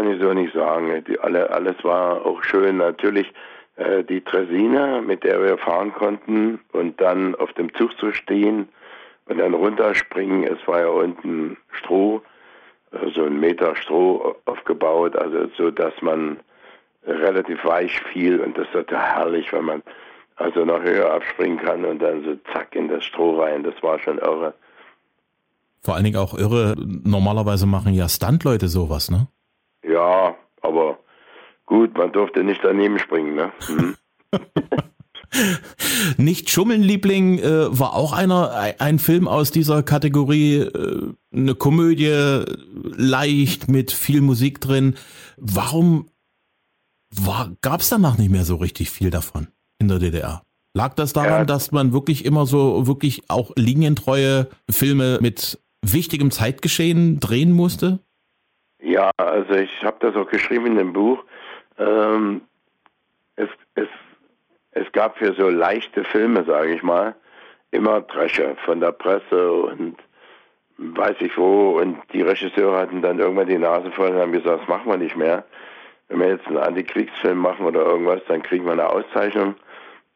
Kann 0.07 0.15
ich 0.15 0.23
so 0.23 0.33
nicht 0.33 0.55
sagen. 0.55 1.05
Die, 1.09 1.19
alle, 1.19 1.51
alles 1.51 1.83
war 1.83 2.25
auch 2.25 2.41
schön. 2.45 2.77
Natürlich 2.77 3.33
äh, 3.75 4.05
die 4.05 4.21
Tresine, 4.21 5.03
mit 5.05 5.25
der 5.25 5.43
wir 5.43 5.59
fahren 5.59 5.93
konnten 5.93 6.61
und 6.73 7.01
dann 7.01 7.35
auf 7.35 7.53
dem 7.55 7.75
Zug 7.75 7.99
zu 7.99 8.13
stehen 8.13 8.69
und 9.29 9.39
dann 9.39 9.53
runterspringen. 9.53 10.45
Es 10.45 10.59
war 10.69 10.81
ja 10.81 10.89
unten 10.89 11.57
Stroh, 11.73 12.23
äh, 12.93 13.11
so 13.17 13.25
ein 13.25 13.41
Meter 13.41 13.75
Stroh 13.75 14.37
aufgebaut, 14.45 15.17
also 15.17 15.49
so, 15.57 15.73
dass 15.73 15.95
man 16.03 16.39
relativ 17.05 17.65
weich 17.65 18.01
fiel 18.13 18.39
und 18.41 18.57
das 18.57 18.71
total 18.71 19.01
herrlich, 19.01 19.53
wenn 19.53 19.65
man 19.65 19.83
also 20.37 20.65
noch 20.65 20.83
höher 20.83 21.13
abspringen 21.13 21.59
kann 21.59 21.85
und 21.85 22.01
dann 22.01 22.23
so 22.23 22.37
zack 22.53 22.77
in 22.77 22.87
das 22.89 23.05
Stroh 23.05 23.41
rein. 23.41 23.65
Das 23.65 23.75
war 23.83 23.99
schon 23.99 24.19
irre. 24.19 24.55
Vor 25.83 25.97
allen 25.97 26.05
Dingen 26.05 26.17
auch 26.17 26.39
irre. 26.39 26.77
Normalerweise 26.77 27.67
machen 27.67 27.93
ja 27.93 28.09
Stuntleute 28.09 28.69
sowas, 28.69 29.11
ne? 29.11 29.27
Ja, 29.89 30.37
aber 30.63 30.99
gut, 31.67 31.97
man 31.97 32.13
durfte 32.13 32.43
nicht 32.43 32.61
daneben 32.63 32.99
springen, 32.99 33.35
ne? 33.35 33.53
Mhm. 33.69 33.97
Nicht 36.17 36.51
schummeln, 36.51 36.83
Liebling, 36.83 37.39
äh, 37.39 37.79
war 37.79 37.95
auch 37.95 38.13
einer, 38.13 38.53
ein 38.79 38.99
Film 38.99 39.29
aus 39.29 39.51
dieser 39.51 39.83
Kategorie, 39.83 40.59
äh, 40.59 41.13
eine 41.33 41.55
Komödie, 41.55 42.45
leicht 42.83 43.69
mit 43.69 43.93
viel 43.93 44.21
Musik 44.21 44.61
drin. 44.61 44.95
Warum 45.37 46.09
gab 47.61 47.81
es 47.81 47.89
danach 47.89 48.19
nicht 48.19 48.31
mehr 48.31 48.45
so 48.45 48.57
richtig 48.57 48.91
viel 48.91 49.11
davon 49.11 49.49
in 49.79 49.89
der 49.89 49.99
DDR? 49.99 50.43
Lag 50.75 50.95
das 50.95 51.13
daran, 51.13 51.41
ja. 51.41 51.45
dass 51.45 51.73
man 51.73 51.93
wirklich 51.93 52.25
immer 52.25 52.47
so, 52.47 52.87
wirklich 52.87 53.23
auch 53.29 53.53
linientreue 53.57 54.49
Filme 54.71 55.19
mit 55.21 55.59
wichtigem 55.83 56.31
Zeitgeschehen 56.31 57.19
drehen 57.21 57.53
musste? 57.53 58.01
Ja, 58.87 59.11
also 59.17 59.53
ich 59.55 59.83
habe 59.83 59.97
das 59.99 60.15
auch 60.15 60.31
geschrieben 60.31 60.67
in 60.67 60.77
dem 60.77 60.93
Buch. 60.93 61.25
Ähm, 61.77 62.43
es, 63.35 63.49
es, 63.75 63.89
es 64.71 64.93
gab 64.93 65.19
für 65.19 65.35
so 65.35 65.49
leichte 65.49 66.05
Filme, 66.05 66.45
sage 66.45 66.73
ich 66.73 66.85
mal, 66.85 67.17
immer 67.73 68.03
Dresche 68.03 68.55
von 68.65 68.79
der 68.79 68.93
Presse 68.93 69.53
und 69.53 69.97
weiß 70.79 71.17
ich 71.19 71.37
wo. 71.37 71.81
Und 71.81 71.99
die 72.13 72.23
Regisseure 72.23 72.79
hatten 72.79 73.03
dann 73.03 73.19
irgendwann 73.19 73.49
die 73.49 73.59
Nase 73.59 73.91
voll 73.91 74.11
und 74.11 74.21
haben 74.21 74.31
gesagt, 74.31 74.61
das 74.61 74.69
machen 74.69 74.89
wir 74.89 74.99
nicht 74.99 75.17
mehr. 75.17 75.45
Wenn 76.07 76.21
wir 76.21 76.29
jetzt 76.29 76.47
einen 76.47 76.59
Antikriegsfilm 76.59 77.39
machen 77.39 77.67
oder 77.67 77.85
irgendwas, 77.85 78.21
dann 78.29 78.45
kriegen 78.45 78.67
wir 78.67 78.73
eine 78.75 78.89
Auszeichnung. 78.89 79.57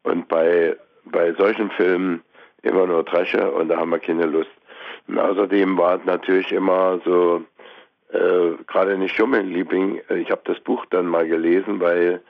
Und 0.03 0.29
bei, 0.29 0.77
bei 1.03 1.33
solchen 1.33 1.71
Filmen 1.71 2.23
immer 2.61 2.87
nur 2.87 3.03
Dresche 3.03 3.51
und 3.51 3.67
da 3.67 3.75
haben 3.75 3.89
wir 3.89 3.99
keine 3.99 4.27
Lust. 4.27 4.51
Und 5.09 5.19
außerdem 5.19 5.77
war 5.77 5.97
es 5.97 6.05
natürlich 6.05 6.53
immer 6.53 7.01
so 7.03 7.43
äh, 8.11 8.63
gerade 8.67 8.97
nicht 8.97 9.15
schon 9.15 9.31
mein 9.31 9.47
Liebling. 9.47 10.01
Ich 10.09 10.31
habe 10.31 10.41
das 10.45 10.59
Buch 10.59 10.85
dann 10.89 11.07
mal 11.07 11.27
gelesen, 11.27 11.79
weil 11.79 12.21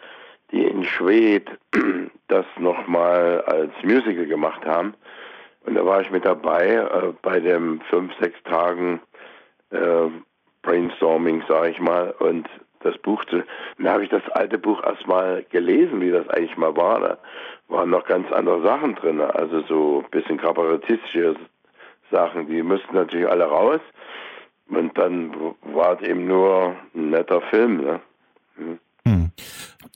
die 0.51 0.63
in 0.63 0.83
Schwed 0.83 1.49
das 2.27 2.45
nochmal 2.57 3.41
als 3.41 3.71
Musical 3.83 4.25
gemacht 4.25 4.65
haben. 4.65 4.93
Und 5.65 5.75
da 5.75 5.85
war 5.85 6.01
ich 6.01 6.11
mit 6.11 6.25
dabei 6.25 6.67
äh, 6.67 7.13
bei 7.21 7.39
dem 7.39 7.81
fünf, 7.81 8.11
sechs 8.19 8.41
Tagen 8.43 8.99
äh, 9.71 10.07
Brainstorming, 10.61 11.43
sage 11.47 11.69
ich 11.69 11.79
mal. 11.79 12.11
Und 12.19 12.47
das 12.83 12.97
Buch 12.97 13.23
zu. 13.25 13.43
Dann 13.77 13.89
habe 13.89 14.03
ich 14.03 14.09
das 14.09 14.27
alte 14.29 14.57
Buch 14.57 14.83
erstmal 14.83 15.43
gelesen, 15.43 16.01
wie 16.01 16.11
das 16.11 16.27
eigentlich 16.29 16.57
mal 16.57 16.75
war. 16.75 16.99
Da 16.99 17.17
waren 17.67 17.89
noch 17.89 18.05
ganz 18.05 18.31
andere 18.31 18.61
Sachen 18.63 18.95
drin. 18.95 19.21
Also 19.21 19.61
so 19.61 20.03
ein 20.03 20.09
bisschen 20.11 20.37
kabarettistische 20.37 21.35
Sachen. 22.11 22.47
Die 22.47 22.63
müssten 22.63 22.95
natürlich 22.95 23.27
alle 23.27 23.45
raus. 23.45 23.79
Und 24.71 24.97
dann 24.97 25.34
war 25.73 25.99
es 25.99 26.07
eben 26.07 26.27
nur 26.27 26.75
ein 26.95 27.10
netter 27.10 27.41
Film. 27.49 27.77
Ne? 27.77 27.99
Hm. 28.55 28.79
Hm. 29.05 29.31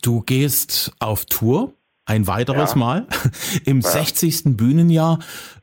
Du 0.01 0.21
gehst 0.21 0.93
auf 0.99 1.25
Tour 1.25 1.73
ein 2.05 2.27
weiteres 2.27 2.71
ja. 2.71 2.77
Mal 2.77 3.07
im 3.65 3.79
ja. 3.79 3.89
60. 3.89 4.57
Bühnenjahr. 4.57 5.19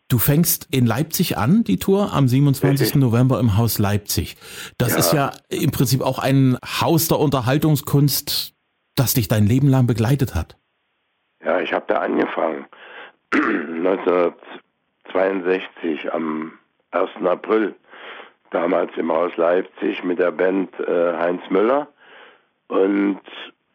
Du 0.08 0.18
fängst 0.18 0.66
in 0.70 0.86
Leipzig 0.86 1.36
an, 1.38 1.64
die 1.64 1.78
Tour, 1.78 2.12
am 2.12 2.26
27. 2.26 2.86
Richtig. 2.86 3.00
November 3.00 3.38
im 3.38 3.56
Haus 3.56 3.78
Leipzig. 3.78 4.36
Das 4.78 4.92
ja. 4.92 4.98
ist 4.98 5.12
ja 5.12 5.30
im 5.48 5.70
Prinzip 5.70 6.00
auch 6.02 6.18
ein 6.18 6.58
Haus 6.64 7.08
der 7.08 7.18
Unterhaltungskunst, 7.18 8.54
das 8.96 9.14
dich 9.14 9.28
dein 9.28 9.46
Leben 9.46 9.68
lang 9.68 9.86
begleitet 9.86 10.34
hat. 10.34 10.56
Ja, 11.44 11.60
ich 11.60 11.72
habe 11.72 11.84
da 11.88 12.00
angefangen. 12.00 12.66
1962 13.32 16.12
am 16.12 16.52
1. 16.90 17.10
April 17.24 17.74
damals 18.52 18.92
im 18.96 19.10
Haus 19.10 19.36
Leipzig 19.36 20.04
mit 20.04 20.18
der 20.18 20.30
Band 20.30 20.70
äh, 20.80 21.14
Heinz 21.14 21.42
Müller. 21.50 21.88
Und 22.68 23.20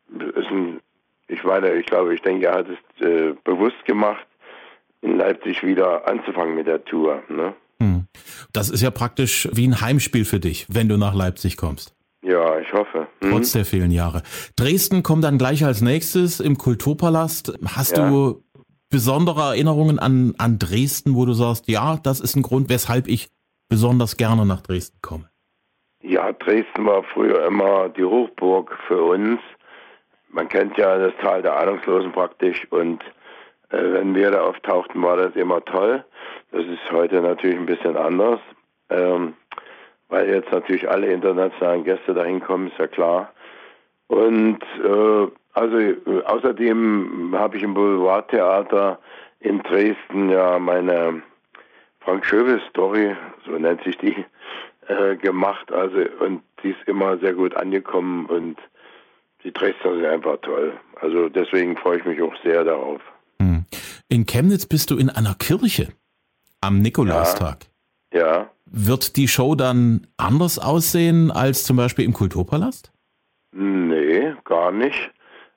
ist 0.10 0.50
ein, 0.50 0.80
ich 1.28 1.44
meine, 1.44 1.74
ich 1.74 1.86
glaube, 1.86 2.14
ich 2.14 2.22
denke, 2.22 2.48
er 2.48 2.56
hat 2.56 2.68
es 2.70 3.06
äh, 3.06 3.34
bewusst 3.44 3.84
gemacht, 3.86 4.26
in 5.02 5.18
Leipzig 5.18 5.64
wieder 5.64 6.08
anzufangen 6.08 6.56
mit 6.56 6.68
der 6.68 6.84
Tour. 6.84 7.22
Ne? 7.30 7.54
Hm. 7.80 8.06
Das 8.54 8.70
ist 8.70 8.82
ja 8.82 8.92
praktisch 8.92 9.48
wie 9.52 9.68
ein 9.68 9.82
Heimspiel 9.82 10.26
für 10.26 10.40
dich, 10.40 10.66
wenn 10.70 10.90
du 10.90 10.98
nach 10.98 11.14
Leipzig 11.14 11.58
kommst. 11.58 11.94
Ja, 12.24 12.60
ich 12.60 12.74
hoffe. 12.74 13.08
Mhm. 13.22 13.32
Trotz 13.32 13.52
der 13.52 13.66
vielen 13.66 13.92
Jahre. 13.92 14.24
Dresden 14.56 15.04
kommt 15.04 15.24
dann 15.24 15.38
gleich 15.38 15.64
als 15.64 15.82
nächstes 15.82 16.40
im 16.40 16.58
Kulturpalast. 16.58 17.54
Hast 17.66 17.98
ja. 17.98 18.10
du 18.10 18.44
besondere 18.90 19.42
Erinnerungen 19.42 20.00
an, 20.00 20.34
an 20.38 20.60
Dresden, 20.60 21.16
wo 21.16 21.26
du 21.26 21.34
sagst, 21.34 21.68
ja, 21.68 21.98
das 21.98 22.20
ist 22.20 22.36
ein 22.36 22.42
Grund, 22.42 22.70
weshalb 22.70 23.08
ich 23.08 23.30
besonders 23.70 24.18
gerne 24.18 24.46
nach 24.46 24.62
Dresden 24.62 25.00
komme? 25.02 25.30
Ja, 26.02 26.32
Dresden 26.32 26.86
war 26.86 27.04
früher 27.04 27.46
immer 27.46 27.90
die 27.90 28.04
Hochburg 28.04 28.78
für 28.88 29.02
uns. 29.02 29.40
Man 30.30 30.48
kennt 30.48 30.78
ja 30.78 30.98
das 30.98 31.14
Tal 31.22 31.42
der 31.42 31.58
Ahnungslosen 31.58 32.12
praktisch 32.12 32.66
und 32.72 33.02
äh, 33.70 33.78
wenn 33.78 34.16
wir 34.16 34.32
da 34.32 34.42
auftauchten, 34.42 35.02
war 35.02 35.18
das 35.18 35.36
immer 35.36 35.64
toll. 35.66 36.04
Das 36.52 36.66
ist 36.66 36.92
heute 36.92 37.22
natürlich 37.22 37.58
ein 37.58 37.66
bisschen 37.66 37.98
anders, 37.98 38.40
ähm, 38.90 39.34
weil 40.10 40.30
jetzt 40.30 40.52
natürlich 40.52 40.90
alle 40.90 41.08
internationalen 41.08 41.84
Gäste 41.84 42.14
da 42.14 42.24
hinkommen, 42.24 42.68
ist 42.68 42.78
ja 42.78 42.88
klar. 42.88 43.34
Und 44.08 44.60
äh, 44.84 45.28
also 45.54 45.78
äh, 45.78 46.24
außerdem 46.26 47.36
habe 47.38 47.58
ich 47.58 47.64
im 47.64 47.74
Boulevardtheater 47.74 49.00
in 49.40 49.62
Dresden 49.64 50.30
ja 50.30 50.60
meine 50.60 51.22
Frank 52.08 52.26
Schöbes 52.26 52.62
Story, 52.70 53.14
so 53.46 53.52
nennt 53.52 53.84
sich 53.84 53.98
die, 53.98 54.16
äh, 54.88 55.18
gemacht. 55.18 55.70
Also 55.74 55.98
und 56.22 56.42
die 56.64 56.70
ist 56.70 56.80
immer 56.86 57.18
sehr 57.18 57.34
gut 57.34 57.54
angekommen 57.58 58.28
und 58.28 58.56
die 59.44 59.52
Dresdner 59.52 59.96
sind 59.96 60.06
einfach 60.06 60.38
toll. 60.42 60.72
Also 61.02 61.28
deswegen 61.28 61.76
freue 61.76 61.98
ich 61.98 62.06
mich 62.06 62.22
auch 62.22 62.34
sehr 62.46 62.64
darauf. 62.64 63.02
In 64.08 64.26
Chemnitz 64.26 64.66
bist 64.66 64.90
du 64.90 64.96
in 64.96 65.10
einer 65.10 65.34
Kirche 65.34 65.90
am 66.62 66.80
Nikolaustag. 66.80 67.66
Ja. 68.14 68.20
ja. 68.20 68.50
Wird 68.66 69.18
die 69.18 69.28
Show 69.28 69.56
dann 69.56 70.08
anders 70.16 70.60
aussehen 70.60 71.30
als 71.30 71.66
zum 71.66 71.76
Beispiel 71.76 72.06
im 72.06 72.14
Kulturpalast? 72.14 72.94
Nee, 73.52 74.34
gar 74.46 74.72
nicht. 74.72 75.12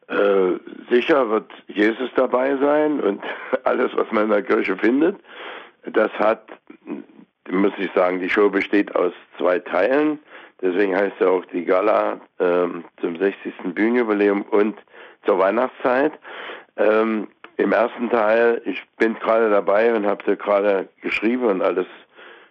Äh, 0.08 0.54
sicher 0.90 1.30
wird 1.30 1.48
Jesus 1.68 2.10
dabei 2.16 2.56
sein 2.56 2.98
und 2.98 3.22
alles, 3.62 3.92
was 3.94 4.10
man 4.10 4.24
in 4.24 4.30
der 4.30 4.42
Kirche 4.42 4.76
findet. 4.76 5.16
Das 5.86 6.10
hat, 6.12 6.46
muss 7.48 7.72
ich 7.78 7.90
sagen, 7.94 8.20
die 8.20 8.28
Show 8.28 8.50
besteht 8.50 8.94
aus 8.94 9.12
zwei 9.38 9.58
Teilen. 9.58 10.18
Deswegen 10.60 10.94
heißt 10.94 11.16
ja 11.20 11.28
auch 11.28 11.44
die 11.46 11.64
Gala 11.64 12.20
äh, 12.38 12.66
zum 13.00 13.16
60. 13.18 13.54
Bühnenjubiläum 13.74 14.42
und 14.42 14.78
zur 15.24 15.38
Weihnachtszeit. 15.38 16.12
Ähm, 16.76 17.28
Im 17.56 17.72
ersten 17.72 18.10
Teil, 18.10 18.60
ich 18.64 18.82
bin 18.98 19.14
gerade 19.14 19.50
dabei 19.50 19.94
und 19.94 20.06
habe 20.06 20.22
sie 20.26 20.36
gerade 20.36 20.88
geschrieben 21.00 21.44
und 21.44 21.62
alles 21.62 21.86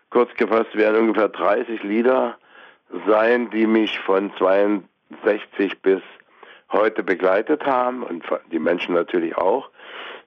kurz 0.10 0.34
gefasst, 0.36 0.76
werden 0.76 1.02
ungefähr 1.02 1.30
30 1.30 1.84
Lieder 1.84 2.38
sein, 3.08 3.50
die 3.52 3.68
mich 3.68 4.00
von 4.00 4.32
62 4.38 5.82
bis 5.82 6.02
heute 6.72 7.04
begleitet 7.04 7.66
haben 7.66 8.04
und 8.04 8.24
die 8.52 8.60
Menschen 8.60 8.96
natürlich 8.96 9.36
auch. 9.38 9.70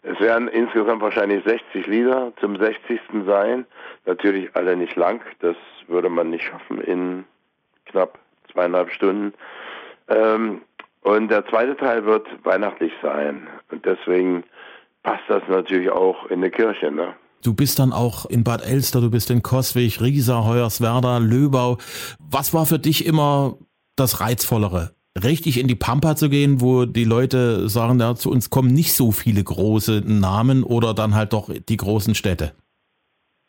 Es 0.03 0.19
werden 0.19 0.49
insgesamt 0.49 1.01
wahrscheinlich 1.01 1.45
60 1.45 1.87
Lieder 1.87 2.33
zum 2.41 2.57
60. 2.57 3.01
sein. 3.27 3.67
Natürlich 4.05 4.55
alle 4.55 4.77
nicht 4.77 4.97
lang, 4.97 5.21
das 5.41 5.57
würde 5.87 6.09
man 6.09 6.31
nicht 6.31 6.45
schaffen 6.45 6.81
in 6.81 7.25
knapp 7.87 8.19
zweieinhalb 8.53 8.91
Stunden. 8.91 9.33
Ähm, 10.09 10.63
und 11.03 11.29
der 11.29 11.47
zweite 11.47 11.77
Teil 11.77 12.05
wird 12.05 12.27
weihnachtlich 12.45 12.93
sein. 13.03 13.47
Und 13.71 13.85
deswegen 13.85 14.45
passt 15.03 15.25
das 15.29 15.43
natürlich 15.49 15.91
auch 15.91 16.27
in 16.27 16.39
eine 16.39 16.51
Kirche. 16.51 16.91
Ne? 16.91 17.15
Du 17.43 17.55
bist 17.55 17.79
dann 17.79 17.93
auch 17.93 18.27
in 18.27 18.45
Bad 18.45 18.65
Elster, 18.65 19.01
du 19.01 19.11
bist 19.11 19.31
in 19.31 19.43
Coswig, 19.43 20.01
Riesa, 20.01 20.45
Hoyerswerda, 20.45 21.19
Löbau. 21.19 21.79
Was 22.19 22.55
war 22.55 22.67
für 22.67 22.79
dich 22.79 23.05
immer 23.07 23.57
das 23.97 24.21
Reizvollere? 24.21 24.95
Richtig 25.23 25.59
in 25.59 25.69
die 25.69 25.75
Pampa 25.75 26.17
zu 26.17 26.31
gehen, 26.31 26.61
wo 26.61 26.87
die 26.87 27.05
Leute 27.05 27.69
sagen, 27.69 28.01
ja, 28.01 28.15
zu 28.15 28.31
uns 28.31 28.49
kommen 28.49 28.73
nicht 28.73 28.95
so 28.95 29.13
viele 29.13 29.45
große 29.45 30.03
Namen 30.07 30.65
oder 30.65 30.95
dann 30.95 31.15
halt 31.15 31.35
doch 31.35 31.51
die 31.51 31.77
großen 31.77 32.15
Städte? 32.15 32.55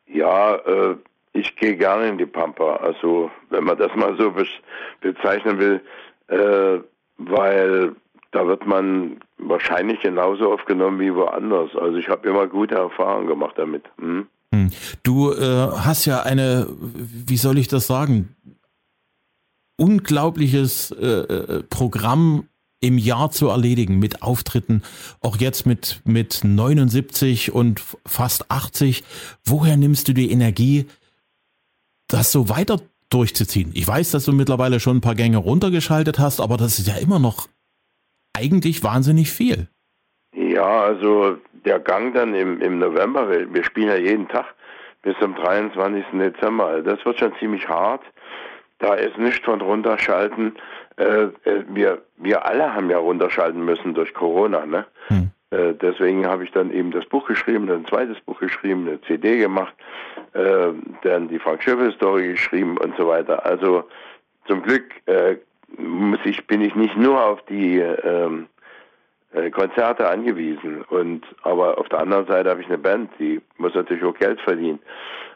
Ja, 0.08 0.56
äh, 0.56 0.96
ich 1.32 1.56
gehe 1.56 1.78
gerne 1.78 2.10
in 2.10 2.18
die 2.18 2.26
Pampa. 2.26 2.76
Also, 2.78 3.32
wenn 3.50 3.64
man 3.64 3.78
das 3.78 3.96
mal 3.96 4.16
so 4.18 4.34
bezeichnen 5.02 5.60
will, 5.60 5.82
äh, 6.28 6.80
weil 7.18 7.96
da 8.32 8.48
wird 8.48 8.66
man 8.66 9.18
wahrscheinlich 9.38 10.02
genauso 10.02 10.52
aufgenommen 10.52 11.00
wie 11.00 11.14
woanders. 11.14 11.70
Also 11.76 11.98
ich 11.98 12.10
habe 12.10 12.28
immer 12.28 12.48
gute 12.48 12.76
Erfahrungen 12.76 13.28
gemacht 13.28 13.54
damit. 13.58 13.84
Hm? 14.00 14.28
hm. 14.54 14.70
Du 15.04 15.32
äh, 15.32 15.70
hast 15.72 16.06
ja 16.06 16.22
eine, 16.22 16.68
wie 16.70 17.38
soll 17.38 17.58
ich 17.58 17.68
das 17.68 17.88
sagen, 17.88 18.36
unglaubliches 19.78 20.92
äh, 20.92 21.06
äh 21.06 21.64
Programm 21.64 22.48
im 22.84 22.98
Jahr 22.98 23.32
zu 23.32 23.48
erledigen 23.48 23.98
mit 23.98 24.22
Auftritten, 24.22 24.84
auch 25.22 25.38
jetzt 25.38 25.66
mit, 25.66 26.02
mit 26.04 26.42
79 26.44 27.54
und 27.54 27.82
fast 28.06 28.52
80. 28.52 29.04
Woher 29.46 29.78
nimmst 29.78 30.10
du 30.10 30.14
die 30.14 30.32
Energie, 30.32 30.86
das 32.10 32.34
so 32.34 32.50
weiter 32.50 32.82
durchzuziehen? 33.10 33.72
Ich 33.74 33.88
weiß, 33.88 34.12
dass 34.12 34.26
du 34.26 34.34
mittlerweile 34.34 34.82
schon 34.82 34.98
ein 34.98 35.02
paar 35.02 35.16
Gänge 35.16 35.38
runtergeschaltet 35.38 36.20
hast, 36.20 36.42
aber 36.42 36.58
das 36.58 36.78
ist 36.78 36.88
ja 36.90 36.96
immer 36.96 37.20
noch 37.20 37.48
eigentlich 38.34 38.84
wahnsinnig 38.84 39.32
viel. 39.32 39.70
Ja, 40.36 40.82
also 40.82 41.38
der 41.64 41.80
Gang 41.80 42.14
dann 42.14 42.36
im, 42.36 42.62
im 42.62 42.80
November, 42.80 43.30
wir, 43.30 43.64
spielen 43.64 43.88
ja 43.88 43.96
jeden 43.96 44.28
Tag 44.28 44.46
bis 45.04 45.16
zum 45.22 45.36
23. 45.36 46.04
Dezember, 46.14 46.66
also 46.68 46.90
das 46.90 47.06
wird 47.06 47.20
schon 47.20 47.34
ziemlich 47.40 47.68
hart. 47.68 48.02
Da 48.84 48.96
ist 48.96 49.18
nicht 49.18 49.46
von 49.46 49.62
runterschalten. 49.62 50.58
Äh, 50.98 51.06
äh, 51.46 51.64
wir, 51.70 52.02
wir 52.18 52.46
alle 52.46 52.76
haben 52.76 52.90
ja 52.90 52.98
runterschalten 52.98 53.64
müssen 53.64 53.94
durch 53.94 54.14
Corona. 54.14 54.66
Ne? 54.66 54.86
Hm. 55.08 55.32
Äh, 55.52 55.74
deswegen 55.76 56.28
habe 56.28 56.44
ich 56.44 56.52
dann 56.52 56.70
eben 56.70 56.92
das 56.92 57.06
Buch 57.06 57.26
geschrieben, 57.26 57.72
ein 57.72 57.86
zweites 57.86 58.20
Buch 58.20 58.40
geschrieben, 58.40 58.86
eine 58.86 59.02
CD 59.04 59.38
gemacht, 59.38 59.74
äh, 60.34 60.74
dann 61.04 61.30
die 61.30 61.40
Frank 61.40 61.64
Schöffel 61.64 61.94
Story 61.94 62.34
geschrieben 62.34 62.78
und 62.78 62.94
so 62.98 63.08
weiter. 63.08 63.46
Also 63.46 63.86
zum 64.48 64.62
Glück 64.62 64.84
äh, 65.06 65.38
muss 65.78 66.20
ich, 66.26 66.46
bin 66.46 66.60
ich 66.60 66.76
nicht 66.76 66.98
nur 66.98 67.24
auf 67.24 67.42
die 67.44 67.78
ähm, 67.80 68.48
äh, 69.32 69.50
Konzerte 69.50 70.10
angewiesen. 70.10 70.82
Und 70.90 71.24
aber 71.44 71.78
auf 71.78 71.88
der 71.88 72.00
anderen 72.00 72.28
Seite 72.28 72.50
habe 72.50 72.60
ich 72.60 72.68
eine 72.68 72.80
Band, 72.80 73.12
die 73.18 73.42
muss 73.56 73.76
natürlich 73.76 74.04
auch 74.04 74.18
Geld 74.20 74.42
verdienen. 74.42 74.80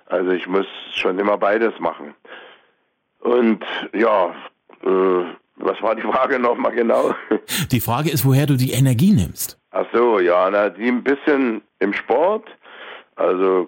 Also 0.07 0.31
ich 0.31 0.47
muss 0.47 0.67
schon 0.95 1.17
immer 1.17 1.37
beides 1.37 1.79
machen. 1.79 2.13
Und 3.19 3.63
ja, 3.93 4.33
äh, 4.83 5.23
was 5.57 5.81
war 5.81 5.95
die 5.95 6.03
Frage 6.03 6.39
nochmal 6.39 6.73
genau? 6.73 7.15
Die 7.71 7.79
Frage 7.79 8.09
ist, 8.09 8.25
woher 8.25 8.45
du 8.45 8.55
die 8.55 8.71
Energie 8.71 9.11
nimmst. 9.11 9.59
Ach 9.71 9.85
so, 9.91 10.19
ja, 10.19 10.49
na, 10.49 10.69
die 10.69 10.87
ein 10.87 11.03
bisschen 11.03 11.61
im 11.79 11.93
Sport. 11.93 12.47
Also 13.15 13.67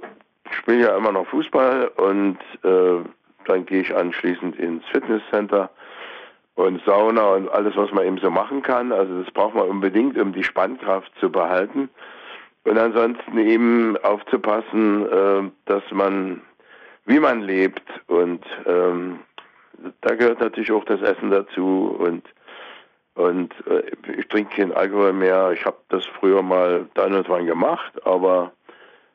ich 0.49 0.55
spiele 0.57 0.81
ja 0.81 0.97
immer 0.97 1.11
noch 1.11 1.27
Fußball 1.27 1.87
und 1.97 2.37
äh, 2.63 3.03
dann 3.45 3.65
gehe 3.65 3.81
ich 3.81 3.95
anschließend 3.95 4.57
ins 4.57 4.85
Fitnesscenter 4.91 5.69
und 6.55 6.81
Sauna 6.85 7.35
und 7.35 7.49
alles, 7.49 7.75
was 7.75 7.91
man 7.91 8.05
eben 8.05 8.17
so 8.19 8.29
machen 8.29 8.61
kann. 8.61 8.91
Also 8.91 9.23
das 9.23 9.31
braucht 9.33 9.55
man 9.55 9.67
unbedingt, 9.67 10.17
um 10.17 10.33
die 10.33 10.43
Spannkraft 10.43 11.11
zu 11.19 11.31
behalten. 11.31 11.89
Und 12.65 12.77
ansonsten 12.77 13.37
eben 13.37 13.97
aufzupassen, 13.97 15.05
äh, 15.09 15.49
dass 15.65 15.83
man, 15.91 16.41
wie 17.05 17.19
man 17.19 17.41
lebt. 17.41 17.83
Und 18.07 18.45
ähm, 18.65 19.19
da 20.01 20.15
gehört 20.15 20.39
natürlich 20.39 20.71
auch 20.71 20.85
das 20.85 21.01
Essen 21.01 21.31
dazu. 21.31 21.95
Und, 21.99 22.23
und 23.15 23.53
äh, 23.67 23.83
ich 24.17 24.27
trinke 24.27 24.55
keinen 24.55 24.73
Alkohol 24.73 25.13
mehr. 25.13 25.51
Ich 25.51 25.65
habe 25.65 25.77
das 25.89 26.05
früher 26.05 26.41
mal 26.41 26.87
dann 26.93 27.13
und 27.13 27.29
wann 27.29 27.45
gemacht, 27.45 28.05
aber 28.05 28.51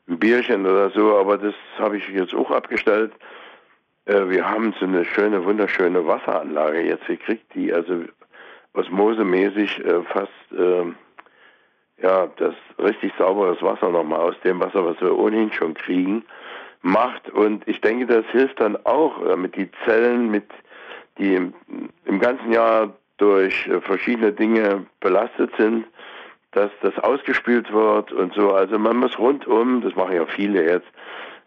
ein 0.09 0.19
Bierchen 0.19 0.67
oder 0.67 0.91
so, 0.91 1.17
aber 1.17 1.39
das 1.39 1.55
habe 1.79 1.97
ich 1.97 2.09
jetzt 2.09 2.35
auch 2.35 2.51
abgestellt. 2.51 3.13
Äh, 4.07 4.29
wir 4.29 4.49
haben 4.49 4.75
so 4.79 4.85
eine 4.87 5.05
schöne, 5.05 5.45
wunderschöne 5.45 6.07
Wasseranlage 6.07 6.83
jetzt 6.83 7.07
gekriegt, 7.07 7.47
die 7.55 7.73
also 7.73 8.05
osmosemäßig 8.75 9.85
äh, 9.85 10.03
fast 10.03 10.31
äh, 10.53 10.93
ja 12.03 12.29
das 12.37 12.55
richtig 12.79 13.13
sauberes 13.17 13.63
Wasser 13.63 13.89
nochmal 13.89 14.21
aus 14.21 14.35
dem 14.45 14.61
Wasser, 14.61 14.85
was 14.85 15.01
wir 15.01 15.17
ohnehin 15.17 15.53
schon 15.53 15.75
kriegen, 15.75 16.25
macht. 16.85 17.31
Und 17.31 17.67
ich 17.67 17.81
denke, 17.81 18.07
das 18.07 18.25
hilft 18.31 18.61
dann 18.61 18.77
auch, 18.85 19.25
damit 19.27 19.57
die 19.57 19.69
Zellen 19.85 20.31
mit 20.31 20.45
die 21.19 21.35
im, 21.35 21.55
im 22.07 22.19
ganzen 22.19 22.53
Jahr 22.53 22.93
durch 23.19 23.67
äh, 23.69 23.81
verschiedene 23.81 24.33
Dinge 24.33 24.85
belastet 25.01 25.51
sind, 25.57 25.85
dass 26.53 26.71
das 26.83 26.97
ausgespült 26.99 27.73
wird 27.73 28.13
und 28.13 28.35
so. 28.35 28.53
Also 28.53 28.79
man 28.79 28.97
muss 28.97 29.19
rundum, 29.19 29.83
das 29.83 29.95
machen 29.95 30.17
ja 30.17 30.27
viele 30.27 30.65
jetzt, 30.65 30.87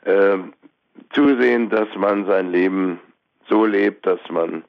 äh, 0.05 0.37
zusehen, 1.11 1.69
dass 1.69 1.87
man 1.97 2.25
sein 2.25 2.51
Leben 2.51 2.99
so 3.49 3.65
lebt, 3.65 4.05
dass 4.05 4.19
man 4.29 4.63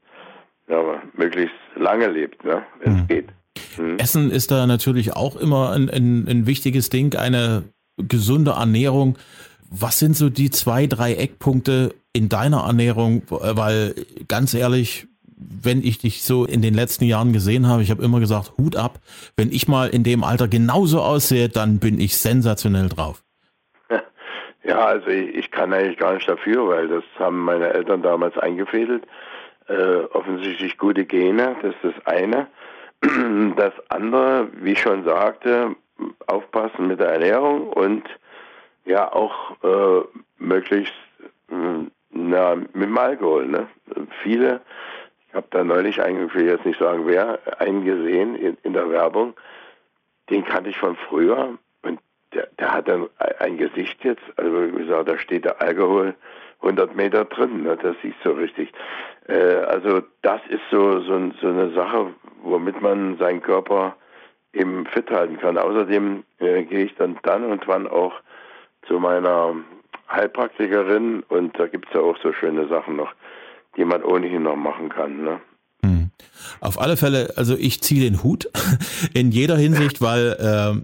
ja, 0.69 0.83
möglichst 1.15 1.55
lange 1.77 2.09
lebt, 2.09 2.45
ne, 2.45 2.63
wenn 2.81 2.93
es 2.93 3.03
mhm. 3.03 3.07
geht. 3.07 3.29
Mhm. 3.79 3.99
Essen 3.99 4.31
ist 4.31 4.51
da 4.51 4.67
natürlich 4.67 5.15
auch 5.15 5.37
immer 5.37 5.71
ein, 5.73 5.89
ein, 5.89 6.27
ein 6.29 6.47
wichtiges 6.47 6.91
Ding, 6.91 7.17
eine 7.17 7.65
gesunde 7.97 8.53
Ernährung. 8.53 9.17
Was 9.71 9.99
sind 9.99 10.17
so 10.17 10.31
die 10.31 10.51
zwei, 10.51 10.87
drei 10.87 11.15
Eckpunkte 11.15 11.95
in 12.13 12.29
deiner 12.29 12.65
Ernährung? 12.65 13.23
Weil 13.29 13.95
ganz 14.27 14.55
ehrlich, 14.55 15.07
wenn 15.37 15.83
ich 15.83 15.99
dich 15.99 16.25
so 16.25 16.45
in 16.45 16.63
den 16.63 16.75
letzten 16.75 17.05
Jahren 17.05 17.33
gesehen 17.33 17.67
habe, 17.69 17.83
ich 17.83 17.91
habe 17.91 18.03
immer 18.03 18.21
gesagt, 18.21 18.53
Hut 18.59 18.77
ab. 18.77 18.99
Wenn 19.37 19.53
ich 19.53 19.69
mal 19.69 19.89
in 19.89 20.03
dem 20.05 20.25
Alter 20.25 20.49
genauso 20.49 21.01
aussehe, 21.01 21.49
dann 21.49 21.79
bin 21.79 22.01
ich 22.01 22.17
sensationell 22.17 22.89
drauf. 22.89 23.23
Ja, 24.65 24.85
also 24.85 25.07
ich, 25.09 25.35
ich 25.35 25.51
kann 25.51 25.73
eigentlich 25.73 25.97
gar 25.97 26.13
nicht 26.13 26.29
dafür, 26.29 26.69
weil 26.69 26.89
das 26.89 27.05
haben 27.19 27.43
meine 27.43 27.73
Eltern 27.73 28.03
damals 28.03 28.37
eingefädelt. 28.37 29.07
Äh, 29.67 30.03
offensichtlich 30.13 30.77
gute 30.77 31.07
Gene, 31.07 31.57
das 31.63 31.75
ist 31.75 31.97
das 31.97 32.07
eine. 32.07 32.47
Das 33.57 33.73
andere, 33.89 34.49
wie 34.61 34.73
ich 34.73 34.81
schon 34.81 35.05
sagte, 35.05 35.75
aufpassen 36.27 36.89
mit 36.89 37.01
der 37.01 37.09
Ernährung 37.09 37.69
und 37.69 38.03
ja 38.89 39.13
auch 39.13 39.53
äh, 39.63 40.05
möglichst 40.39 40.95
äh, 41.51 41.87
na, 42.11 42.55
mit 42.55 42.75
dem 42.75 42.99
Alkohol. 42.99 43.47
Ne? 43.47 43.69
Viele, 44.23 44.61
ich 45.29 45.35
habe 45.35 45.47
da 45.51 45.63
neulich 45.63 46.03
einen, 46.03 46.27
ich 46.27 46.35
will 46.35 46.47
jetzt 46.47 46.67
nicht 46.67 46.79
sagen 46.79 47.07
wer, 47.07 47.39
einen 47.61 47.85
gesehen 47.85 48.35
in, 48.35 48.57
in 48.63 48.73
der 48.73 48.91
Werbung, 48.91 49.35
den 50.31 50.45
kannte 50.45 50.71
ich 50.71 50.79
von 50.79 50.97
früher 51.09 51.59
der, 52.33 52.49
der 52.59 52.73
hat 52.73 52.89
dann 52.89 53.09
ein 53.41 53.57
Gesicht 53.57 54.05
jetzt, 54.05 54.23
also 54.37 54.73
wie 54.73 54.85
gesagt, 54.85 55.09
da 55.09 55.19
steht 55.19 55.45
der 55.45 55.61
Alkohol 55.61 56.15
100 56.61 56.95
Meter 56.95 57.25
drin, 57.25 57.63
ne, 57.63 57.77
das 57.77 57.97
siehst 58.03 58.19
du 58.25 58.31
richtig. 58.31 58.73
Äh, 59.29 59.35
also 59.35 60.03
das 60.23 60.41
ist 60.49 60.63
so, 60.71 61.01
so, 61.01 61.31
so 61.41 61.49
eine 61.49 61.71
Sache, 61.73 62.13
womit 62.43 62.81
man 62.83 63.17
seinen 63.19 63.43
Körper 63.43 63.97
eben 64.53 64.87
fit 64.87 65.11
halten 65.11 65.39
kann. 65.39 65.57
Außerdem 65.57 66.25
äh, 66.39 66.65
gehe 66.65 66.85
ich 66.85 66.95
dann 66.97 67.19
dann 67.23 67.45
und 67.45 67.67
wann 67.69 67.87
auch 67.87 68.15
zu 68.89 68.99
meiner 68.99 69.55
Heilpraktikerin 70.11 71.23
und 71.29 71.59
da 71.59 71.67
gibt 71.67 71.89
es 71.89 71.95
ja 71.95 72.01
auch 72.01 72.17
so 72.23 72.33
schöne 72.33 72.67
Sachen 72.69 72.97
noch, 72.97 73.13
die 73.77 73.85
man 73.85 74.03
ohnehin 74.03 74.43
noch 74.43 74.57
machen 74.57 74.89
kann. 74.89 75.23
Ne? 75.23 75.41
Hm. 75.85 76.11
Auf 76.61 76.81
alle 76.81 76.97
Fälle, 76.97 77.35
also 77.37 77.57
ich 77.57 77.83
ziehe 77.83 78.01
den 78.01 78.23
Hut 78.23 78.49
in 79.15 79.31
jeder 79.31 79.57
Hinsicht, 79.57 80.01
weil 80.01 80.37
äh, 80.41 80.83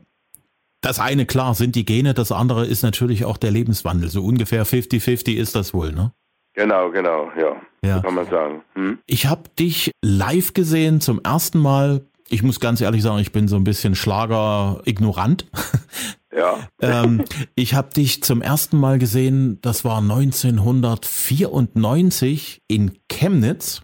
das 0.83 1.01
eine 1.01 1.25
klar 1.25 1.55
sind 1.55 1.75
die 1.75 1.87
Gene, 1.87 2.12
das 2.12 2.31
andere 2.31 2.67
ist 2.67 2.83
natürlich 2.83 3.25
auch 3.25 3.38
der 3.38 3.51
Lebenswandel. 3.51 4.11
So 4.11 4.23
ungefähr 4.23 4.67
50-50 4.67 5.35
ist 5.35 5.57
das 5.57 5.73
wohl, 5.73 5.93
ne? 5.93 6.12
Genau, 6.55 6.90
genau, 6.90 7.33
ja. 7.37 7.57
ja. 7.83 7.97
So 7.97 8.03
kann 8.03 8.14
man 8.14 8.27
sagen. 8.27 8.62
Hm? 8.75 8.99
Ich 9.07 9.27
habe 9.27 9.43
dich 9.59 9.90
live 10.03 10.55
gesehen 10.55 11.01
zum 11.01 11.21
ersten 11.25 11.59
Mal. 11.59 12.03
Ich 12.29 12.43
muss 12.43 12.61
ganz 12.61 12.81
ehrlich 12.81 13.03
sagen, 13.03 13.19
ich 13.19 13.33
bin 13.33 13.49
so 13.49 13.57
ein 13.57 13.64
bisschen 13.64 13.95
Schlager-ignorant. 13.95 15.47
Ja. 16.37 16.68
ähm, 16.81 17.25
ich 17.55 17.75
habe 17.75 17.92
dich 17.94 18.23
zum 18.23 18.42
ersten 18.42 18.79
Mal 18.79 18.99
gesehen, 18.99 19.59
das 19.62 19.85
war 19.85 19.99
1994 19.99 22.62
in 22.68 22.99
Chemnitz. 23.09 23.83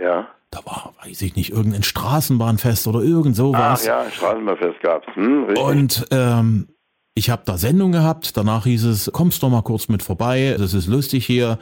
Ja. 0.00 0.28
Da 0.50 0.60
war, 0.64 0.94
weiß 1.04 1.22
ich 1.22 1.36
nicht, 1.36 1.50
irgendein 1.50 1.82
Straßenbahnfest 1.82 2.86
oder 2.86 3.00
irgend 3.00 3.36
sowas. 3.36 3.86
Ah, 3.86 4.04
ja, 4.04 4.10
Straßenbahnfest 4.10 4.80
gab's. 4.80 5.06
Hm, 5.14 5.44
richtig. 5.44 5.64
Und 5.64 6.06
ähm, 6.10 6.68
ich 7.14 7.30
habe 7.30 7.42
da 7.44 7.58
Sendung 7.58 7.92
gehabt, 7.92 8.36
danach 8.36 8.64
hieß 8.64 8.84
es, 8.84 9.10
kommst 9.12 9.42
doch 9.42 9.50
mal 9.50 9.62
kurz 9.62 9.88
mit 9.88 10.02
vorbei, 10.02 10.56
das 10.58 10.74
ist 10.74 10.86
lustig 10.86 11.26
hier. 11.26 11.58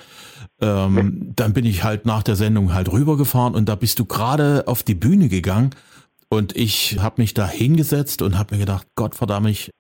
Ähm, 0.61 1.33
dann 1.37 1.53
bin 1.53 1.67
ich 1.67 1.85
halt 1.85 2.07
nach 2.07 2.23
der 2.23 2.37
Sendung 2.37 2.73
halt 2.73 2.91
rübergefahren 2.91 3.55
und 3.55 3.69
da 3.69 3.75
bist 3.75 3.99
du 3.99 4.05
gerade 4.05 4.65
auf 4.67 4.83
die 4.83 4.95
Bühne 4.95 5.29
gegangen 5.29 5.71
und 6.29 6.57
ich 6.57 6.99
habe 7.01 7.21
mich 7.21 7.35
da 7.35 7.49
hingesetzt 7.49 8.23
und 8.23 8.39
habe 8.39 8.55
mir 8.55 8.61
gedacht, 8.61 8.87
Gott 8.95 9.17
verdammt, 9.17 9.49
ich 9.49 9.71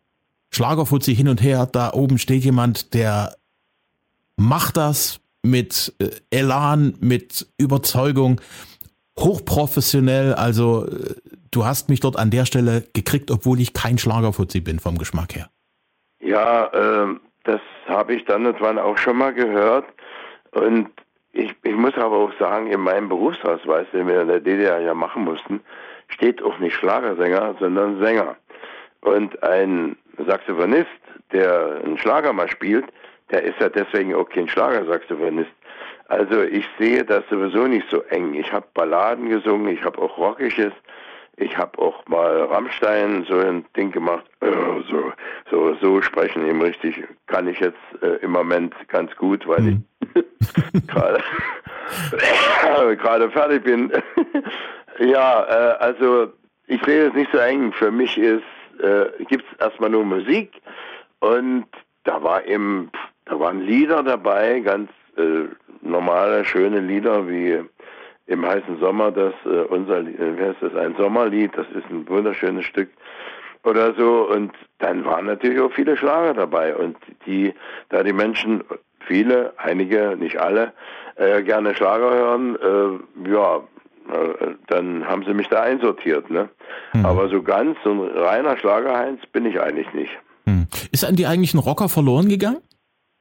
Schlagerfuzzi 0.51 1.15
hin 1.15 1.29
und 1.29 1.43
her, 1.43 1.67
da 1.71 1.93
oben 1.93 2.19
steht 2.19 2.45
jemand, 2.45 2.95
der 2.95 3.35
macht 4.37 4.77
das 4.77 5.21
mit 5.43 5.95
äh, 5.99 6.09
Elan, 6.31 6.95
mit 7.01 7.47
Überzeugung, 7.59 8.41
hochprofessionell, 9.19 10.35
also 10.35 10.87
äh, 10.87 11.15
du 11.51 11.65
hast 11.65 11.89
mich 11.89 12.01
dort 12.01 12.19
an 12.19 12.31
der 12.31 12.47
Stelle 12.47 12.85
gekriegt, 12.95 13.31
obwohl 13.31 13.61
ich 13.61 13.73
kein 13.73 13.99
Schlagerfuzzi 13.99 14.61
bin 14.61 14.79
vom 14.81 14.99
Geschmack 14.99 15.35
her. 15.35 15.51
Ja, 16.21 16.67
äh, 16.67 17.15
das 17.45 17.61
habe 17.87 18.15
ich 18.15 18.25
dann 18.25 18.47
und 18.47 18.61
wann 18.61 18.79
auch 18.79 18.99
schon 18.99 19.17
mal 19.17 19.33
gehört. 19.33 19.87
Und 20.53 20.89
ich, 21.33 21.55
ich 21.63 21.75
muss 21.75 21.95
aber 21.95 22.17
auch 22.17 22.33
sagen, 22.39 22.67
in 22.69 22.81
meinem 22.81 23.09
Berufsausweis, 23.09 23.87
den 23.93 24.09
wir 24.09 24.23
in 24.23 24.29
der 24.29 24.41
DDR 24.41 24.81
ja 24.81 24.95
machen 24.95 25.25
mussten, 25.25 25.61
steht 26.09 26.43
auch 26.43 26.59
nicht 26.59 26.75
Schlagersänger, 26.75 27.55
sondern 27.61 28.01
Sänger. 28.01 28.37
Und 29.01 29.43
ein 29.43 29.97
Saxophonist, 30.19 30.89
der 31.33 31.81
einen 31.85 31.99
Schlager 31.99 32.33
mal 32.33 32.49
spielt, 32.49 32.87
der 33.31 33.45
ist 33.45 33.61
ja 33.61 33.69
deswegen 33.69 34.15
auch 34.15 34.29
kein 34.29 34.49
Schlagersaxophonist. 34.49 35.51
Also 36.09 36.43
ich 36.43 36.67
sehe 36.79 37.05
das 37.05 37.23
sowieso 37.31 37.67
nicht 37.67 37.89
so 37.89 38.03
eng. 38.03 38.35
Ich 38.35 38.53
habe 38.53 38.67
Balladen 38.75 39.29
gesungen, 39.29 39.69
ich 39.73 39.83
habe 39.85 39.99
auch 40.01 40.19
Rockiges, 40.19 40.73
ich 41.37 41.57
habe 41.57 41.79
auch 41.79 42.07
mal 42.07 42.43
Rammstein 42.43 43.25
so 43.29 43.39
ein 43.39 43.65
Ding 43.77 43.93
gemacht. 43.93 44.25
Äh, 44.41 44.51
so, 44.91 45.13
so, 45.51 45.75
so 45.81 46.03
sprechen 46.03 46.47
eben 46.47 46.61
richtig 46.61 47.05
kann 47.29 47.49
ich 47.49 47.61
jetzt 47.61 47.79
äh, 48.03 48.17
im 48.23 48.33
Moment 48.33 48.75
ganz 48.89 49.15
gut, 49.17 49.47
weil 49.47 49.61
mhm. 49.61 49.85
ich 50.15 50.87
gerade 50.89 51.23
gerade 52.97 53.31
fertig 53.31 53.65
bin. 53.65 53.93
ja, 54.99 55.45
äh, 55.45 55.77
also 55.79 56.33
ich 56.67 56.83
sehe 56.85 57.09
es 57.09 57.15
nicht 57.15 57.31
so 57.33 57.39
eng. 57.39 57.73
Für 57.73 57.91
mich 57.91 58.19
ist 58.19 58.43
äh, 58.83 59.25
gibt 59.25 59.45
es 59.53 59.59
erstmal 59.61 59.91
nur 59.91 60.05
Musik. 60.05 60.53
Und 61.21 61.67
da 62.05 62.23
war 62.23 62.45
eben, 62.47 62.91
da 63.27 63.39
waren 63.39 63.61
Lieder 63.61 64.03
dabei, 64.03 64.61
ganz 64.61 64.91
äh, 65.17 65.45
normale, 65.83 66.45
schöne 66.45 66.81
Lieder 66.81 67.29
wie 67.29 67.61
im 68.27 68.47
heißen 68.47 68.79
Sommer, 68.79 69.11
das 69.11 69.35
äh, 69.45 69.63
unser, 69.69 69.99
äh, 69.99 70.39
wie 70.39 70.43
heißt 70.43 70.63
das, 70.63 70.75
ein 70.75 70.95
Sommerlied, 70.97 71.51
das 71.57 71.67
ist 71.75 71.89
ein 71.91 72.09
wunderschönes 72.09 72.65
Stück 72.65 72.89
oder 73.65 73.93
so. 73.95 74.29
Und 74.31 74.53
dann 74.79 75.05
waren 75.05 75.27
natürlich 75.27 75.61
auch 75.61 75.73
viele 75.73 75.97
Schlager 75.97 76.35
dabei 76.35 76.75
und 76.75 76.97
die, 77.27 77.53
da 77.89 78.03
die 78.03 78.13
Menschen, 78.13 78.63
viele, 79.07 79.53
einige, 79.57 80.17
nicht 80.17 80.39
alle, 80.39 80.73
äh, 81.17 81.43
gerne 81.43 81.75
Schlager 81.75 82.11
hören, 82.11 82.57
äh, 82.57 83.31
ja, 83.31 83.61
dann 84.69 85.07
haben 85.07 85.25
sie 85.25 85.35
mich 85.35 85.49
da 85.49 85.63
einsortiert. 85.63 86.31
Ne? 86.31 86.49
Mhm. 86.93 87.07
Aber 87.07 87.29
so 87.29 87.43
ganz, 87.43 87.77
so 87.85 87.91
ein 87.91 88.01
reiner 88.17 88.57
Schlagerheinz 88.57 89.21
bin 89.33 89.47
ich 89.47 89.61
eigentlich 89.61 89.93
nicht. 89.93 90.13
Mhm. 90.45 90.67
Ist 90.93 91.05
an 91.05 91.17
die 91.17 91.27
eigentlich 91.27 91.55
ein 91.55 91.59
Rocker 91.59 91.89
verloren 91.89 92.29
gegangen? 92.29 92.61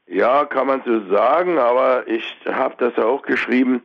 Ja, 0.07 0.45
kann 0.45 0.67
man 0.67 0.81
so 0.85 1.07
sagen, 1.13 1.59
aber 1.59 2.07
ich 2.07 2.23
habe 2.47 2.75
das 2.79 2.95
ja 2.97 3.05
auch 3.05 3.21
geschrieben. 3.21 3.81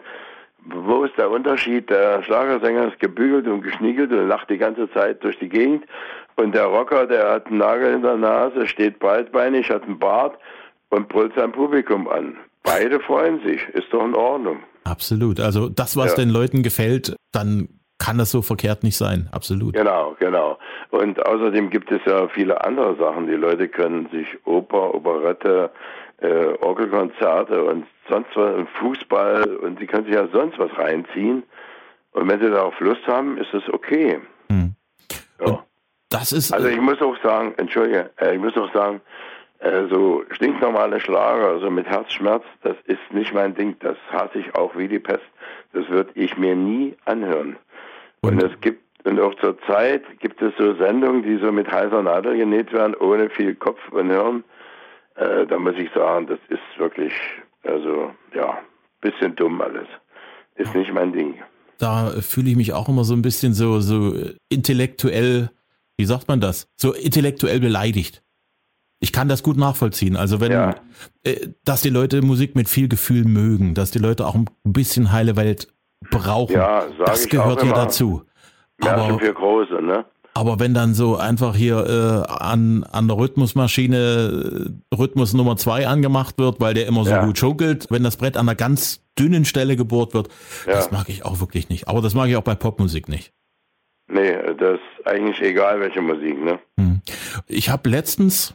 Wo 0.64 1.04
ist 1.04 1.18
der 1.18 1.30
Unterschied? 1.30 1.90
Der 1.90 2.22
Schlagersänger 2.22 2.88
ist 2.88 2.98
gebügelt 2.98 3.46
und 3.46 3.60
geschniegelt 3.60 4.10
und 4.10 4.28
lacht 4.28 4.48
die 4.48 4.56
ganze 4.56 4.90
Zeit 4.92 5.22
durch 5.22 5.38
die 5.38 5.50
Gegend. 5.50 5.84
Und 6.36 6.54
der 6.54 6.64
Rocker, 6.64 7.06
der 7.06 7.30
hat 7.30 7.48
einen 7.48 7.58
Nagel 7.58 7.92
in 7.94 8.02
der 8.02 8.16
Nase, 8.16 8.66
steht 8.66 8.98
breitbeinig, 8.98 9.70
hat 9.70 9.84
einen 9.84 9.98
Bart 9.98 10.38
und 10.88 11.08
brüllt 11.08 11.34
sein 11.34 11.52
Publikum 11.52 12.08
an. 12.08 12.38
Beide 12.62 12.98
freuen 13.00 13.42
sich, 13.42 13.62
ist 13.74 13.92
doch 13.92 14.04
in 14.04 14.14
Ordnung. 14.14 14.60
Absolut. 14.84 15.40
Also 15.40 15.68
das, 15.68 15.96
was 15.96 16.12
ja. 16.12 16.24
den 16.24 16.30
Leuten 16.30 16.62
gefällt, 16.62 17.16
dann 17.32 17.68
kann 17.98 18.18
das 18.18 18.30
so 18.30 18.42
verkehrt 18.42 18.82
nicht 18.82 18.96
sein. 18.96 19.28
Absolut. 19.32 19.74
Genau, 19.74 20.16
genau. 20.18 20.58
Und 20.90 21.24
außerdem 21.24 21.70
gibt 21.70 21.90
es 21.90 22.00
ja 22.04 22.28
viele 22.28 22.64
andere 22.64 22.96
Sachen. 22.96 23.26
Die 23.26 23.34
Leute 23.34 23.68
können 23.68 24.08
sich 24.10 24.26
Oper, 24.44 24.94
Operette, 24.94 25.70
äh, 26.18 26.54
Orgelkonzerte 26.60 27.64
und 27.64 27.86
sonst 28.08 28.28
was, 28.34 28.66
Fußball 28.78 29.56
und 29.56 29.78
sie 29.78 29.86
können 29.86 30.04
sich 30.04 30.14
ja 30.14 30.28
sonst 30.32 30.58
was 30.58 30.76
reinziehen. 30.76 31.44
Und 32.12 32.28
wenn 32.28 32.40
sie 32.40 32.50
darauf 32.50 32.78
Lust 32.80 33.06
haben, 33.06 33.38
ist 33.38 33.52
es 33.54 33.62
okay. 33.72 34.20
Hm. 34.48 34.74
Ja. 35.44 35.64
Das 36.10 36.32
ist. 36.32 36.52
Also 36.52 36.68
ich 36.68 36.80
muss 36.80 37.00
auch 37.02 37.16
sagen, 37.22 37.54
entschuldige, 37.56 38.10
äh, 38.20 38.34
ich 38.34 38.40
muss 38.40 38.56
auch 38.56 38.72
sagen, 38.72 39.00
äh, 39.60 39.86
so 39.88 40.24
stinknormale 40.30 41.00
Schlager, 41.00 41.48
also 41.48 41.70
mit 41.70 41.86
Herzschmerz, 41.86 42.44
das 42.62 42.76
ist 42.86 43.12
nicht 43.12 43.32
mein 43.32 43.54
Ding. 43.54 43.76
Das 43.80 43.96
hasse 44.10 44.38
ich 44.38 44.54
auch 44.54 44.76
wie 44.76 44.88
die 44.88 44.98
Pest. 44.98 45.24
Das 45.72 45.88
würde 45.88 46.10
ich 46.14 46.36
mir 46.36 46.54
nie 46.54 46.96
anhören. 47.04 47.56
Und 48.20 48.42
es 48.42 48.52
gibt, 48.60 48.82
und 49.06 49.20
auch 49.20 49.34
zur 49.36 49.58
Zeit 49.66 50.02
gibt 50.20 50.40
es 50.40 50.54
so 50.58 50.74
Sendungen, 50.74 51.22
die 51.22 51.36
so 51.36 51.52
mit 51.52 51.70
heißer 51.70 52.02
Nadel 52.02 52.36
genäht 52.36 52.72
werden, 52.72 52.94
ohne 52.94 53.28
viel 53.28 53.54
Kopf 53.54 53.80
und 53.90 54.10
Hirn. 54.10 54.44
Äh, 55.16 55.46
da 55.46 55.58
muss 55.58 55.74
ich 55.76 55.90
sagen, 55.94 56.26
das 56.26 56.38
ist 56.48 56.78
wirklich, 56.78 57.12
also, 57.62 58.10
ja, 58.34 58.58
bisschen 59.00 59.36
dumm 59.36 59.60
alles. 59.60 59.86
Ist 60.56 60.74
nicht 60.74 60.92
mein 60.92 61.12
Ding. 61.12 61.34
Da 61.78 62.10
fühle 62.20 62.50
ich 62.50 62.56
mich 62.56 62.72
auch 62.72 62.88
immer 62.88 63.04
so 63.04 63.14
ein 63.14 63.22
bisschen 63.22 63.52
so, 63.52 63.80
so 63.80 64.14
intellektuell, 64.48 65.50
wie 65.98 66.06
sagt 66.06 66.28
man 66.28 66.40
das? 66.40 66.66
So 66.76 66.94
intellektuell 66.94 67.60
beleidigt. 67.60 68.23
Ich 69.04 69.12
kann 69.12 69.28
das 69.28 69.42
gut 69.42 69.58
nachvollziehen. 69.58 70.16
Also 70.16 70.40
wenn, 70.40 70.50
ja. 70.50 70.74
äh, 71.24 71.48
dass 71.62 71.82
die 71.82 71.90
Leute 71.90 72.22
Musik 72.22 72.56
mit 72.56 72.70
viel 72.70 72.88
Gefühl 72.88 73.26
mögen, 73.26 73.74
dass 73.74 73.90
die 73.90 73.98
Leute 73.98 74.26
auch 74.26 74.34
ein 74.34 74.46
bisschen 74.64 75.12
heile 75.12 75.36
Welt 75.36 75.68
brauchen, 76.10 76.54
ja, 76.54 76.84
das 77.04 77.28
gehört 77.28 77.62
ja 77.62 77.72
dazu. 77.74 78.22
Aber, 78.80 79.18
für 79.18 79.34
Große, 79.34 79.82
ne? 79.82 80.06
aber 80.32 80.58
wenn 80.58 80.72
dann 80.72 80.94
so 80.94 81.16
einfach 81.16 81.54
hier 81.54 81.84
äh, 81.86 82.32
an, 82.32 82.82
an 82.90 83.06
der 83.06 83.18
Rhythmusmaschine 83.18 84.72
äh, 84.90 84.94
Rhythmus 84.96 85.34
Nummer 85.34 85.56
zwei 85.58 85.86
angemacht 85.86 86.38
wird, 86.38 86.62
weil 86.62 86.72
der 86.72 86.86
immer 86.86 87.04
so 87.04 87.10
ja. 87.10 87.26
gut 87.26 87.36
schunkelt, 87.36 87.86
wenn 87.90 88.02
das 88.02 88.16
Brett 88.16 88.38
an 88.38 88.48
einer 88.48 88.56
ganz 88.56 89.04
dünnen 89.18 89.44
Stelle 89.44 89.76
gebohrt 89.76 90.14
wird, 90.14 90.28
das 90.64 90.90
mag 90.90 91.10
ich 91.10 91.26
auch 91.26 91.40
wirklich 91.40 91.68
nicht. 91.68 91.88
Aber 91.88 92.00
das 92.00 92.14
mag 92.14 92.30
ich 92.30 92.36
auch 92.36 92.42
bei 92.42 92.54
Popmusik 92.54 93.10
nicht. 93.10 93.34
Nee, 94.08 94.34
das 94.58 94.80
ist 94.80 95.06
eigentlich 95.06 95.42
egal, 95.42 95.80
welche 95.80 96.00
Musik, 96.00 96.42
ne? 96.42 96.58
Hm. 96.78 97.02
Ich 97.46 97.68
habe 97.68 97.90
letztens 97.90 98.54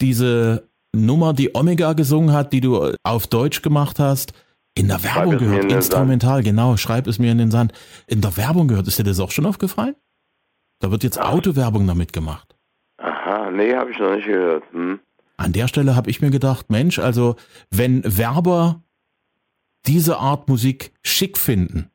diese 0.00 0.68
Nummer, 0.94 1.32
die 1.32 1.54
Omega 1.54 1.92
gesungen 1.92 2.32
hat, 2.32 2.52
die 2.52 2.60
du 2.60 2.92
auf 3.02 3.26
Deutsch 3.26 3.62
gemacht 3.62 3.98
hast, 3.98 4.32
in 4.76 4.88
der 4.88 5.02
Werbung 5.04 5.38
gehört, 5.38 5.70
instrumental, 5.70 6.42
genau, 6.42 6.76
schreib 6.76 7.06
es 7.06 7.18
mir 7.18 7.30
in 7.30 7.38
den 7.38 7.50
Sand. 7.50 7.72
In 8.06 8.20
der 8.20 8.36
Werbung 8.36 8.66
gehört, 8.66 8.88
ist 8.88 8.98
dir 8.98 9.04
das 9.04 9.20
auch 9.20 9.30
schon 9.30 9.46
aufgefallen? 9.46 9.94
Da 10.80 10.90
wird 10.90 11.04
jetzt 11.04 11.20
Autowerbung 11.20 11.86
damit 11.86 12.12
gemacht. 12.12 12.56
Aha, 12.98 13.50
nee, 13.50 13.74
habe 13.74 13.92
ich 13.92 13.98
noch 13.98 14.14
nicht 14.14 14.26
gehört. 14.26 14.64
Hm. 14.72 14.98
An 15.36 15.52
der 15.52 15.68
Stelle 15.68 15.94
habe 15.94 16.10
ich 16.10 16.20
mir 16.20 16.30
gedacht, 16.30 16.70
Mensch, 16.70 16.98
also 16.98 17.36
wenn 17.70 18.02
Werber 18.04 18.82
diese 19.86 20.18
Art 20.18 20.48
Musik 20.48 20.92
schick 21.02 21.38
finden, 21.38 21.90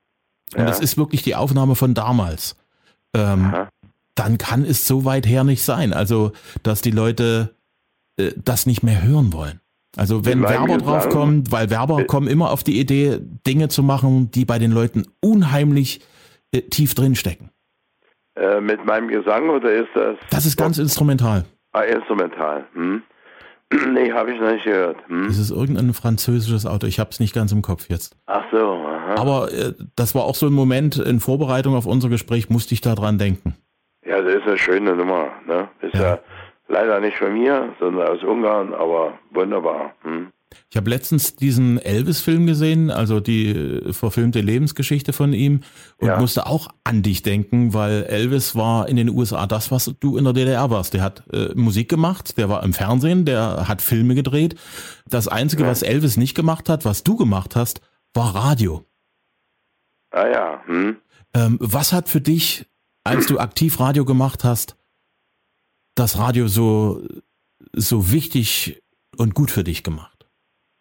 und 0.53 0.62
ja. 0.62 0.65
das 0.65 0.79
ist 0.79 0.97
wirklich 0.97 1.21
die 1.21 1.35
Aufnahme 1.35 1.75
von 1.75 1.93
damals, 1.93 2.55
ähm, 3.13 3.67
dann 4.15 4.38
kann 4.38 4.63
es 4.63 4.88
so 4.88 5.05
weit 5.05 5.27
her 5.27 5.43
nicht 5.43 5.63
sein. 5.63 5.93
Also, 5.93 6.31
dass 6.63 6.81
die 6.81 6.91
Leute 6.91 7.55
äh, 8.19 8.34
das 8.38 8.65
nicht 8.65 8.84
mehr 8.84 9.01
hören 9.01 9.34
wollen. 9.34 9.62
Also 9.97 10.25
wenn 10.25 10.41
Werber 10.43 10.77
draufkommen, 10.77 11.51
weil 11.51 11.69
Werber 11.69 11.99
äh, 11.99 12.03
kommen 12.05 12.27
immer 12.27 12.51
auf 12.51 12.63
die 12.63 12.79
Idee, 12.79 13.19
Dinge 13.47 13.69
zu 13.69 13.82
machen, 13.82 14.29
die 14.32 14.45
bei 14.45 14.60
den 14.60 14.71
Leuten 14.71 15.05
unheimlich 15.21 16.01
äh, 16.51 16.62
tief 16.62 16.93
drin 16.93 17.15
stecken. 17.15 17.49
Äh, 18.36 18.62
mit 18.62 18.86
meinem 18.86 19.08
Gesang 19.08 19.49
oder 19.49 19.71
ist 19.71 19.89
das? 19.95 20.17
Das 20.29 20.45
ist 20.45 20.58
ganz 20.58 20.77
instrumental. 20.77 21.45
Ah, 21.71 21.82
instrumental. 21.82 22.65
Hm? 22.73 23.01
nee, 23.93 24.12
habe 24.12 24.32
ich 24.32 24.39
noch 24.39 24.51
nicht 24.51 24.65
gehört. 24.65 24.97
Hm? 25.08 25.27
Das 25.27 25.38
ist 25.38 25.51
irgendein 25.51 25.93
französisches 25.93 26.65
Auto. 26.65 26.86
Ich 26.86 26.99
habe 26.99 27.10
es 27.10 27.19
nicht 27.19 27.34
ganz 27.34 27.51
im 27.51 27.62
Kopf 27.62 27.89
jetzt. 27.89 28.15
Ach 28.27 28.43
so. 28.51 28.58
Aha. 28.58 29.15
Aber 29.17 29.51
äh, 29.51 29.73
das 29.95 30.13
war 30.13 30.23
auch 30.23 30.36
so 30.36 30.45
ein 30.45 30.53
Moment 30.53 30.97
in 30.97 31.19
Vorbereitung 31.19 31.75
auf 31.75 31.86
unser 31.86 32.10
Gespräch, 32.10 32.49
musste 32.49 32.73
ich 32.73 32.82
daran 32.82 33.17
denken. 33.17 33.55
Ja, 34.05 34.21
das 34.21 34.36
ist 34.36 34.47
eine 34.47 34.58
schöne 34.58 34.95
Nummer. 34.95 35.29
Ne? 35.45 35.67
Ist 35.82 35.95
ja. 35.95 36.01
ja 36.01 36.19
leider 36.69 36.99
nicht 36.99 37.17
von 37.17 37.34
mir, 37.34 37.75
sondern 37.79 38.08
aus 38.08 38.23
Ungarn, 38.23 38.73
aber 38.73 39.19
wunderbar. 39.32 39.93
Hm? 40.03 40.32
Ich 40.71 40.77
habe 40.77 40.89
letztens 40.89 41.36
diesen 41.36 41.77
Elvis-Film 41.77 42.47
gesehen, 42.47 42.89
also 42.89 43.19
die 43.19 43.49
äh, 43.49 43.93
verfilmte 43.93 44.41
Lebensgeschichte 44.41 45.13
von 45.13 45.34
ihm 45.34 45.62
und 45.97 46.08
ja. 46.08 46.19
musste 46.19 46.47
auch 46.47 46.69
an 46.84 47.03
dich 47.03 47.21
denken, 47.21 47.73
weil 47.73 48.03
Elvis 48.05 48.55
war 48.55 48.88
in 48.88 48.95
den 48.95 49.10
USA 49.10 49.45
das, 49.45 49.71
was 49.71 49.93
du 49.99 50.17
in 50.17 50.23
der 50.23 50.34
DDR 50.34 50.71
warst. 50.71 50.93
Der 50.93 51.03
hat 51.03 51.23
äh, 51.32 51.49
Musik 51.53 51.89
gemacht, 51.89 52.38
der 52.38 52.49
war 52.49 52.63
im 52.63 52.73
Fernsehen, 52.73 53.25
der 53.25 53.67
hat 53.67 53.82
Filme 53.82 54.15
gedreht. 54.15 54.55
Das 55.08 55.27
Einzige, 55.27 55.63
ja. 55.63 55.69
was 55.69 55.84
Elvis 55.84 56.17
nicht 56.17 56.36
gemacht 56.36 56.67
hat, 56.69 56.84
was 56.84 57.03
du 57.03 57.15
gemacht 57.15 57.55
hast, 57.55 57.82
war 58.13 58.34
Radio. 58.34 58.86
Ah 60.12 60.27
ja. 60.27 60.63
Hm. 60.65 60.97
Ähm, 61.36 61.58
was 61.62 61.93
hat 61.93 62.10
für 62.10 62.21
dich, 62.21 62.65
als 63.03 63.27
du 63.27 63.38
aktiv 63.38 63.79
Radio 63.79 64.03
gemacht 64.03 64.43
hast, 64.43 64.79
das 65.99 66.17
Radio 66.17 66.47
so, 66.47 67.01
so 67.73 68.12
wichtig 68.12 68.81
und 69.17 69.35
gut 69.35 69.51
für 69.51 69.63
dich 69.63 69.83
gemacht? 69.83 70.25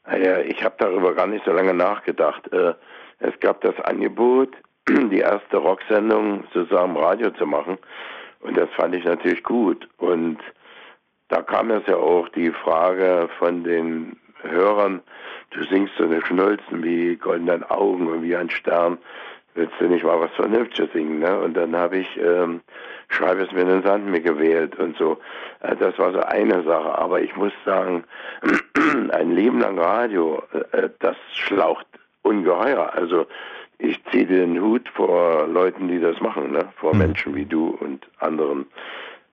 Naja, 0.06 0.38
ich 0.40 0.62
habe 0.62 0.76
darüber 0.78 1.14
gar 1.14 1.26
nicht 1.26 1.44
so 1.44 1.52
lange 1.52 1.74
nachgedacht. 1.74 2.50
Äh, 2.52 2.74
es 3.18 3.38
gab 3.40 3.60
das 3.62 3.78
Angebot, 3.80 4.56
die 4.88 5.18
erste 5.18 5.56
Rocksendung 5.56 6.44
zusammen 6.52 6.96
Radio 6.96 7.30
zu 7.30 7.46
machen. 7.46 7.78
Und 8.40 8.56
das 8.56 8.68
fand 8.76 8.94
ich 8.94 9.04
natürlich 9.04 9.42
gut. 9.42 9.88
Und 9.96 10.38
da 11.28 11.42
kam 11.42 11.72
es 11.72 11.84
ja 11.86 11.96
auch 11.96 12.28
die 12.30 12.50
Frage 12.50 13.28
von 13.38 13.64
den 13.64 14.16
Hörern, 14.42 15.02
du 15.50 15.64
singst 15.64 15.94
so 15.98 16.04
eine 16.04 16.24
Schnulzen 16.24 16.84
wie 16.84 17.16
goldenen 17.16 17.64
Augen 17.64 18.06
und 18.06 18.22
wie 18.22 18.36
ein 18.36 18.50
Stern 18.50 18.98
willst 19.58 19.74
du 19.78 19.88
nicht 19.88 20.04
mal 20.04 20.20
was 20.20 20.30
Vernünftiges 20.36 20.92
singen, 20.92 21.18
ne? 21.18 21.38
Und 21.38 21.54
dann 21.54 21.76
habe 21.76 21.98
ich 21.98 22.08
ähm, 22.16 22.62
Schreibe 23.08 23.42
es 23.42 23.52
mir 23.52 23.62
in 23.62 23.68
den 23.68 23.82
Sand 23.82 24.06
mir 24.06 24.20
gewählt 24.20 24.78
und 24.78 24.96
so. 24.96 25.18
Äh, 25.60 25.76
das 25.76 25.98
war 25.98 26.12
so 26.12 26.20
eine 26.20 26.62
Sache. 26.62 26.98
Aber 26.98 27.20
ich 27.20 27.34
muss 27.36 27.52
sagen, 27.64 28.04
ein 29.12 29.32
Leben 29.32 29.60
lang 29.60 29.78
Radio, 29.78 30.42
äh, 30.72 30.90
das 31.00 31.16
schlaucht 31.32 31.86
ungeheuer. 32.22 32.92
Also 32.92 33.26
ich 33.78 33.98
ziehe 34.10 34.26
den 34.26 34.60
Hut 34.60 34.88
vor 34.94 35.46
Leuten, 35.46 35.88
die 35.88 36.00
das 36.00 36.20
machen, 36.20 36.52
ne? 36.52 36.68
vor 36.76 36.92
mhm. 36.92 36.98
Menschen 36.98 37.34
wie 37.34 37.46
du 37.46 37.68
und 37.80 38.06
anderen. 38.18 38.66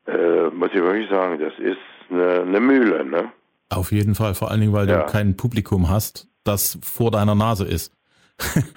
Äh, 0.07 0.49
muss 0.51 0.69
ich 0.69 0.81
wirklich 0.81 1.09
sagen, 1.09 1.39
das 1.39 1.53
ist 1.59 1.77
eine, 2.09 2.41
eine 2.41 2.59
Mühle. 2.59 3.03
Ne? 3.03 3.31
Auf 3.69 3.91
jeden 3.91 4.15
Fall, 4.15 4.35
vor 4.35 4.51
allen 4.51 4.61
Dingen, 4.61 4.73
weil 4.73 4.88
ja. 4.88 5.03
du 5.03 5.11
kein 5.11 5.35
Publikum 5.35 5.89
hast, 5.89 6.29
das 6.43 6.79
vor 6.81 7.11
deiner 7.11 7.35
Nase 7.35 7.65
ist. 7.65 7.91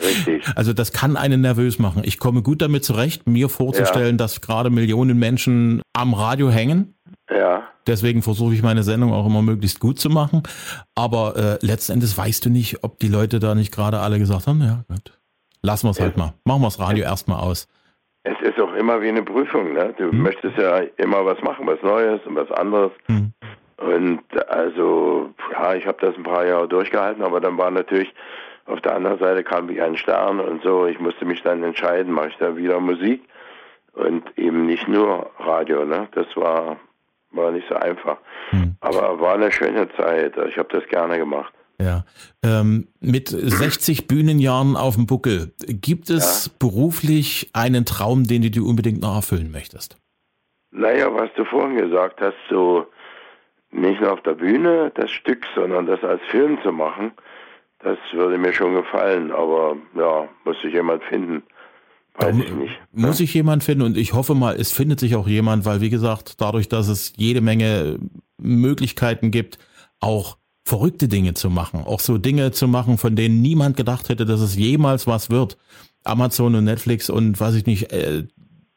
Richtig. 0.00 0.44
Also 0.56 0.72
das 0.72 0.92
kann 0.92 1.16
einen 1.16 1.40
nervös 1.40 1.78
machen. 1.78 2.02
Ich 2.04 2.18
komme 2.18 2.42
gut 2.42 2.62
damit 2.62 2.84
zurecht, 2.84 3.28
mir 3.28 3.48
vorzustellen, 3.48 4.12
ja. 4.12 4.16
dass 4.16 4.40
gerade 4.40 4.70
Millionen 4.70 5.18
Menschen 5.18 5.82
am 5.92 6.14
Radio 6.14 6.50
hängen. 6.50 6.94
Ja. 7.30 7.68
Deswegen 7.86 8.22
versuche 8.22 8.54
ich 8.54 8.62
meine 8.62 8.82
Sendung 8.82 9.12
auch 9.12 9.26
immer 9.26 9.42
möglichst 9.42 9.80
gut 9.80 9.98
zu 9.98 10.10
machen. 10.10 10.42
Aber 10.94 11.36
äh, 11.36 11.66
letzten 11.66 11.92
Endes 11.92 12.16
weißt 12.16 12.46
du 12.46 12.50
nicht, 12.50 12.82
ob 12.82 12.98
die 12.98 13.08
Leute 13.08 13.38
da 13.40 13.54
nicht 13.54 13.72
gerade 13.72 13.98
alle 14.00 14.18
gesagt 14.18 14.46
haben, 14.46 14.60
ja 14.60 14.84
gut, 14.88 15.18
lassen 15.62 15.86
wir 15.86 15.90
es 15.90 16.00
halt 16.00 16.16
mal. 16.16 16.34
Machen 16.44 16.62
wir 16.62 16.66
das 16.66 16.78
Radio 16.78 17.04
erstmal 17.04 17.40
aus. 17.40 17.68
Es 18.24 18.36
ist 18.42 18.60
auch 18.60 18.74
immer 18.74 19.00
wie 19.00 19.08
eine 19.08 19.22
Prüfung. 19.22 19.72
Ne? 19.72 19.94
Du 19.96 20.10
hm. 20.10 20.22
möchtest 20.22 20.56
ja 20.58 20.78
immer 20.96 21.24
was 21.24 21.40
machen, 21.42 21.66
was 21.66 21.80
Neues 21.82 22.20
und 22.26 22.36
was 22.36 22.50
anderes. 22.52 22.92
Hm. 23.06 23.32
Und 23.78 24.20
also, 24.48 25.30
ja, 25.52 25.74
ich 25.74 25.86
habe 25.86 25.98
das 26.00 26.14
ein 26.16 26.24
paar 26.24 26.44
Jahre 26.44 26.68
durchgehalten, 26.68 27.22
aber 27.22 27.40
dann 27.40 27.56
war 27.56 27.70
natürlich 27.70 28.12
auf 28.68 28.80
der 28.82 28.94
anderen 28.94 29.18
Seite 29.18 29.42
kam 29.42 29.68
wie 29.68 29.80
ein 29.80 29.96
Stern 29.96 30.40
und 30.40 30.62
so. 30.62 30.86
Ich 30.86 31.00
musste 31.00 31.24
mich 31.24 31.42
dann 31.42 31.62
entscheiden, 31.62 32.12
mache 32.12 32.28
ich 32.28 32.36
da 32.36 32.56
wieder 32.56 32.80
Musik 32.80 33.22
und 33.94 34.22
eben 34.36 34.66
nicht 34.66 34.86
nur 34.88 35.30
Radio. 35.38 35.84
Ne? 35.84 36.08
Das 36.12 36.26
war, 36.36 36.76
war 37.30 37.50
nicht 37.50 37.66
so 37.68 37.74
einfach. 37.74 38.18
Hm. 38.50 38.76
Aber 38.80 39.20
war 39.20 39.34
eine 39.34 39.50
schöne 39.50 39.88
Zeit. 39.96 40.36
Ich 40.48 40.58
habe 40.58 40.68
das 40.70 40.86
gerne 40.88 41.18
gemacht. 41.18 41.52
Ja. 41.80 42.04
Ähm, 42.44 42.88
mit 43.00 43.28
60 43.28 44.08
Bühnenjahren 44.08 44.76
auf 44.76 44.96
dem 44.96 45.06
Buckel, 45.06 45.52
gibt 45.66 46.10
es 46.10 46.46
ja. 46.46 46.52
beruflich 46.58 47.50
einen 47.52 47.84
Traum, 47.84 48.24
den 48.24 48.42
du 48.42 48.50
dir 48.50 48.64
unbedingt 48.64 49.00
noch 49.00 49.14
erfüllen 49.14 49.50
möchtest? 49.52 49.96
Naja, 50.70 51.08
was 51.14 51.30
du 51.36 51.44
vorhin 51.44 51.76
gesagt 51.76 52.20
hast, 52.20 52.36
so 52.50 52.86
nicht 53.70 54.00
nur 54.00 54.12
auf 54.12 54.22
der 54.22 54.34
Bühne 54.34 54.90
das 54.94 55.10
Stück, 55.10 55.46
sondern 55.54 55.86
das 55.86 56.02
als 56.02 56.20
Film 56.30 56.58
zu 56.62 56.72
machen, 56.72 57.12
das 57.80 57.98
würde 58.12 58.38
mir 58.38 58.52
schon 58.52 58.74
gefallen, 58.74 59.30
aber 59.30 59.76
ja, 59.96 60.28
muss 60.44 60.60
sich 60.60 60.72
jemand 60.72 61.02
finden. 61.04 61.42
Weiß 62.14 62.36
ich 62.36 62.52
nicht. 62.52 62.72
Muss 62.92 63.18
sich 63.18 63.32
jemand 63.32 63.62
finden 63.62 63.82
und 63.82 63.96
ich 63.96 64.12
hoffe 64.12 64.34
mal, 64.34 64.56
es 64.56 64.72
findet 64.72 64.98
sich 64.98 65.14
auch 65.14 65.28
jemand, 65.28 65.64
weil 65.64 65.80
wie 65.80 65.90
gesagt, 65.90 66.40
dadurch, 66.40 66.68
dass 66.68 66.88
es 66.88 67.12
jede 67.16 67.40
Menge 67.40 68.00
Möglichkeiten 68.38 69.30
gibt, 69.30 69.58
auch 70.00 70.38
verrückte 70.64 71.06
Dinge 71.08 71.34
zu 71.34 71.48
machen, 71.48 71.84
auch 71.84 72.00
so 72.00 72.18
Dinge 72.18 72.50
zu 72.50 72.66
machen, 72.66 72.98
von 72.98 73.14
denen 73.14 73.40
niemand 73.40 73.76
gedacht 73.76 74.08
hätte, 74.08 74.26
dass 74.26 74.40
es 74.40 74.56
jemals 74.56 75.06
was 75.06 75.30
wird. 75.30 75.56
Amazon 76.04 76.54
und 76.56 76.64
Netflix 76.64 77.08
und 77.08 77.38
weiß 77.38 77.54
ich 77.54 77.66
nicht, 77.66 77.92
äh, 77.92 78.24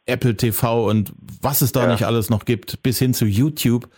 Apple 0.06 0.36
TV 0.38 0.90
und 0.90 1.14
was 1.42 1.62
es 1.62 1.72
da 1.72 1.84
ja. 1.84 1.92
nicht 1.92 2.06
alles 2.06 2.30
noch 2.30 2.46
gibt, 2.46 2.84
bis 2.84 3.00
hin 3.00 3.14
zu 3.14 3.26
YouTube, 3.26 3.90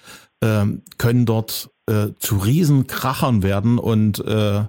äh, 0.41 0.65
können 0.97 1.25
dort 1.25 1.69
äh, 1.87 2.09
zu 2.19 2.37
Riesenkrachern 2.37 3.43
werden 3.43 3.77
und 3.77 4.19
äh, 4.25 4.63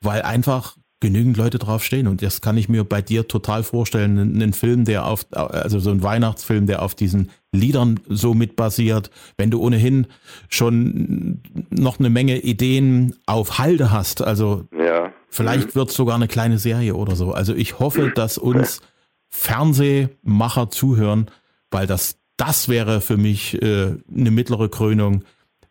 weil 0.00 0.22
einfach 0.22 0.76
genügend 1.00 1.36
Leute 1.36 1.58
draufstehen 1.58 2.08
und 2.08 2.22
das 2.22 2.40
kann 2.40 2.56
ich 2.56 2.68
mir 2.68 2.82
bei 2.82 3.02
dir 3.02 3.28
total 3.28 3.62
vorstellen, 3.62 4.18
einen 4.18 4.52
Film, 4.52 4.84
der 4.84 5.06
auf, 5.06 5.26
also 5.30 5.78
so 5.78 5.90
ein 5.90 6.02
Weihnachtsfilm, 6.02 6.66
der 6.66 6.82
auf 6.82 6.96
diesen 6.96 7.30
Liedern 7.52 8.00
so 8.08 8.34
mit 8.34 8.56
basiert, 8.56 9.10
wenn 9.36 9.50
du 9.50 9.60
ohnehin 9.60 10.08
schon 10.48 11.40
noch 11.70 12.00
eine 12.00 12.10
Menge 12.10 12.38
Ideen 12.38 13.14
auf 13.26 13.58
Halde 13.58 13.92
hast, 13.92 14.22
also 14.22 14.64
ja. 14.76 15.12
vielleicht 15.28 15.68
mhm. 15.68 15.74
wird 15.76 15.90
es 15.90 15.94
sogar 15.94 16.16
eine 16.16 16.28
kleine 16.28 16.58
Serie 16.58 16.94
oder 16.94 17.14
so. 17.14 17.32
Also 17.32 17.54
ich 17.54 17.78
hoffe, 17.78 18.10
dass 18.14 18.36
uns 18.36 18.80
Fernsehmacher 19.28 20.70
zuhören, 20.70 21.30
weil 21.70 21.86
das, 21.86 22.18
das 22.36 22.68
wäre 22.68 23.00
für 23.00 23.16
mich 23.16 23.62
äh, 23.62 23.94
eine 24.12 24.30
mittlere 24.32 24.68
Krönung, 24.68 25.22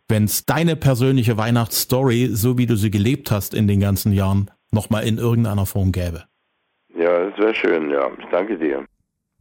wenn 0.08 0.24
es 0.24 0.46
deine 0.46 0.76
persönliche 0.76 1.36
Weihnachtsstory, 1.36 2.28
so 2.32 2.58
wie 2.58 2.66
du 2.66 2.76
sie 2.76 2.90
gelebt 2.90 3.30
hast 3.30 3.54
in 3.54 3.68
den 3.68 3.80
ganzen 3.80 4.12
Jahren, 4.12 4.50
nochmal 4.72 5.06
in 5.06 5.18
irgendeiner 5.18 5.66
Form 5.66 5.92
gäbe. 5.92 6.24
Ja, 6.94 7.30
das 7.30 7.38
wäre 7.38 7.54
schön, 7.54 7.90
ja. 7.90 8.10
Ich 8.18 8.26
danke 8.30 8.58
dir. 8.58 8.84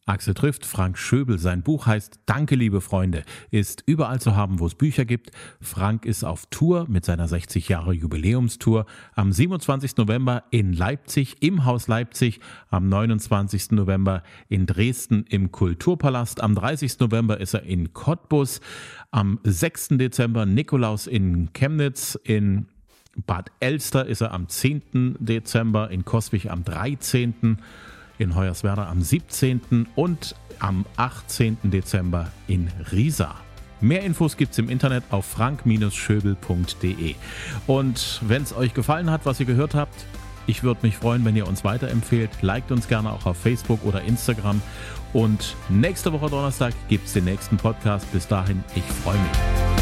Axel 0.08 0.34
trifft 0.34 0.66
Frank 0.66 0.98
Schöbel. 0.98 1.38
Sein 1.38 1.64
Buch 1.64 1.86
heißt 1.86 2.22
Danke, 2.26 2.56
liebe 2.56 2.80
Freunde, 2.80 3.24
ist 3.52 3.84
überall 3.86 4.22
zu 4.22 4.38
haben, 4.38 4.60
wo 4.60 4.66
es 4.66 4.74
Bücher 4.74 5.04
gibt. 5.04 5.32
Frank 5.60 6.06
ist 6.06 6.24
auf 6.24 6.46
Tour 6.50 6.86
mit 6.88 7.04
seiner 7.04 7.28
60 7.28 7.68
Jahre 7.68 7.92
Jubiläumstour 7.92 8.86
am 9.16 9.34
27. 9.34 9.98
November 9.98 10.46
in 10.50 10.72
Leipzig 10.72 11.42
im 11.42 11.66
Haus 11.66 11.90
Leipzig, 11.90 12.40
am 12.70 12.88
29. 12.88 13.72
November 13.72 14.24
in 14.48 14.66
Dresden 14.66 15.26
im 15.28 15.52
Kulturpalast, 15.52 16.42
am 16.42 16.56
30. 16.56 17.00
November 17.02 17.42
ist 17.42 17.54
er 17.54 17.64
in 17.64 17.92
Cottbus, 17.92 18.62
am 19.12 19.40
6. 19.44 19.90
Dezember 19.98 20.46
Nikolaus 20.46 21.08
in 21.08 21.52
Chemnitz, 21.52 22.18
in 22.24 22.68
Bad 23.26 23.52
Elster 23.60 24.06
ist 24.06 24.22
er 24.22 24.32
am 24.32 24.48
10. 24.48 25.18
Dezember, 25.20 25.90
in 25.92 26.06
Koswig 26.06 26.50
am 26.50 26.64
13 26.64 27.58
in 28.18 28.36
Hoyerswerda 28.36 28.90
am 28.90 29.02
17. 29.02 29.88
und 29.96 30.36
am 30.60 30.86
18. 30.98 31.58
Dezember 31.64 32.32
in 32.48 32.70
Riesa. 32.92 33.36
Mehr 33.80 34.04
Infos 34.04 34.38
gibt 34.38 34.54
es 34.54 34.58
im 34.58 34.70
Internet 34.70 35.04
auf 35.12 35.26
frank-schöbel.de. 35.26 37.16
Und 37.68 38.22
wenn 38.28 38.42
es 38.42 38.56
euch 38.56 38.74
gefallen 38.74 39.12
hat, 39.12 39.26
was 39.26 39.40
ihr 39.40 39.46
gehört 39.46 39.76
habt, 39.76 40.06
ich 40.48 40.64
würde 40.64 40.80
mich 40.84 40.98
freuen, 40.98 41.26
wenn 41.26 41.36
ihr 41.36 41.48
uns 41.48 41.64
weiterempfehlt. 41.64 42.32
Liked 42.42 42.72
uns 42.72 42.88
gerne 42.88 43.12
auch 43.12 43.26
auf 43.26 43.38
Facebook 43.38 43.84
oder 43.84 44.02
Instagram. 44.02 44.62
Und 45.14 45.56
nächste 45.70 46.12
Woche 46.14 46.30
Donnerstag 46.30 46.74
gibt 46.88 47.06
es 47.08 47.14
den 47.14 47.26
nächsten 47.26 47.58
Podcast. 47.58 48.12
Bis 48.12 48.28
dahin, 48.28 48.64
ich 48.76 48.84
freue 48.84 49.18
mich. 49.18 49.77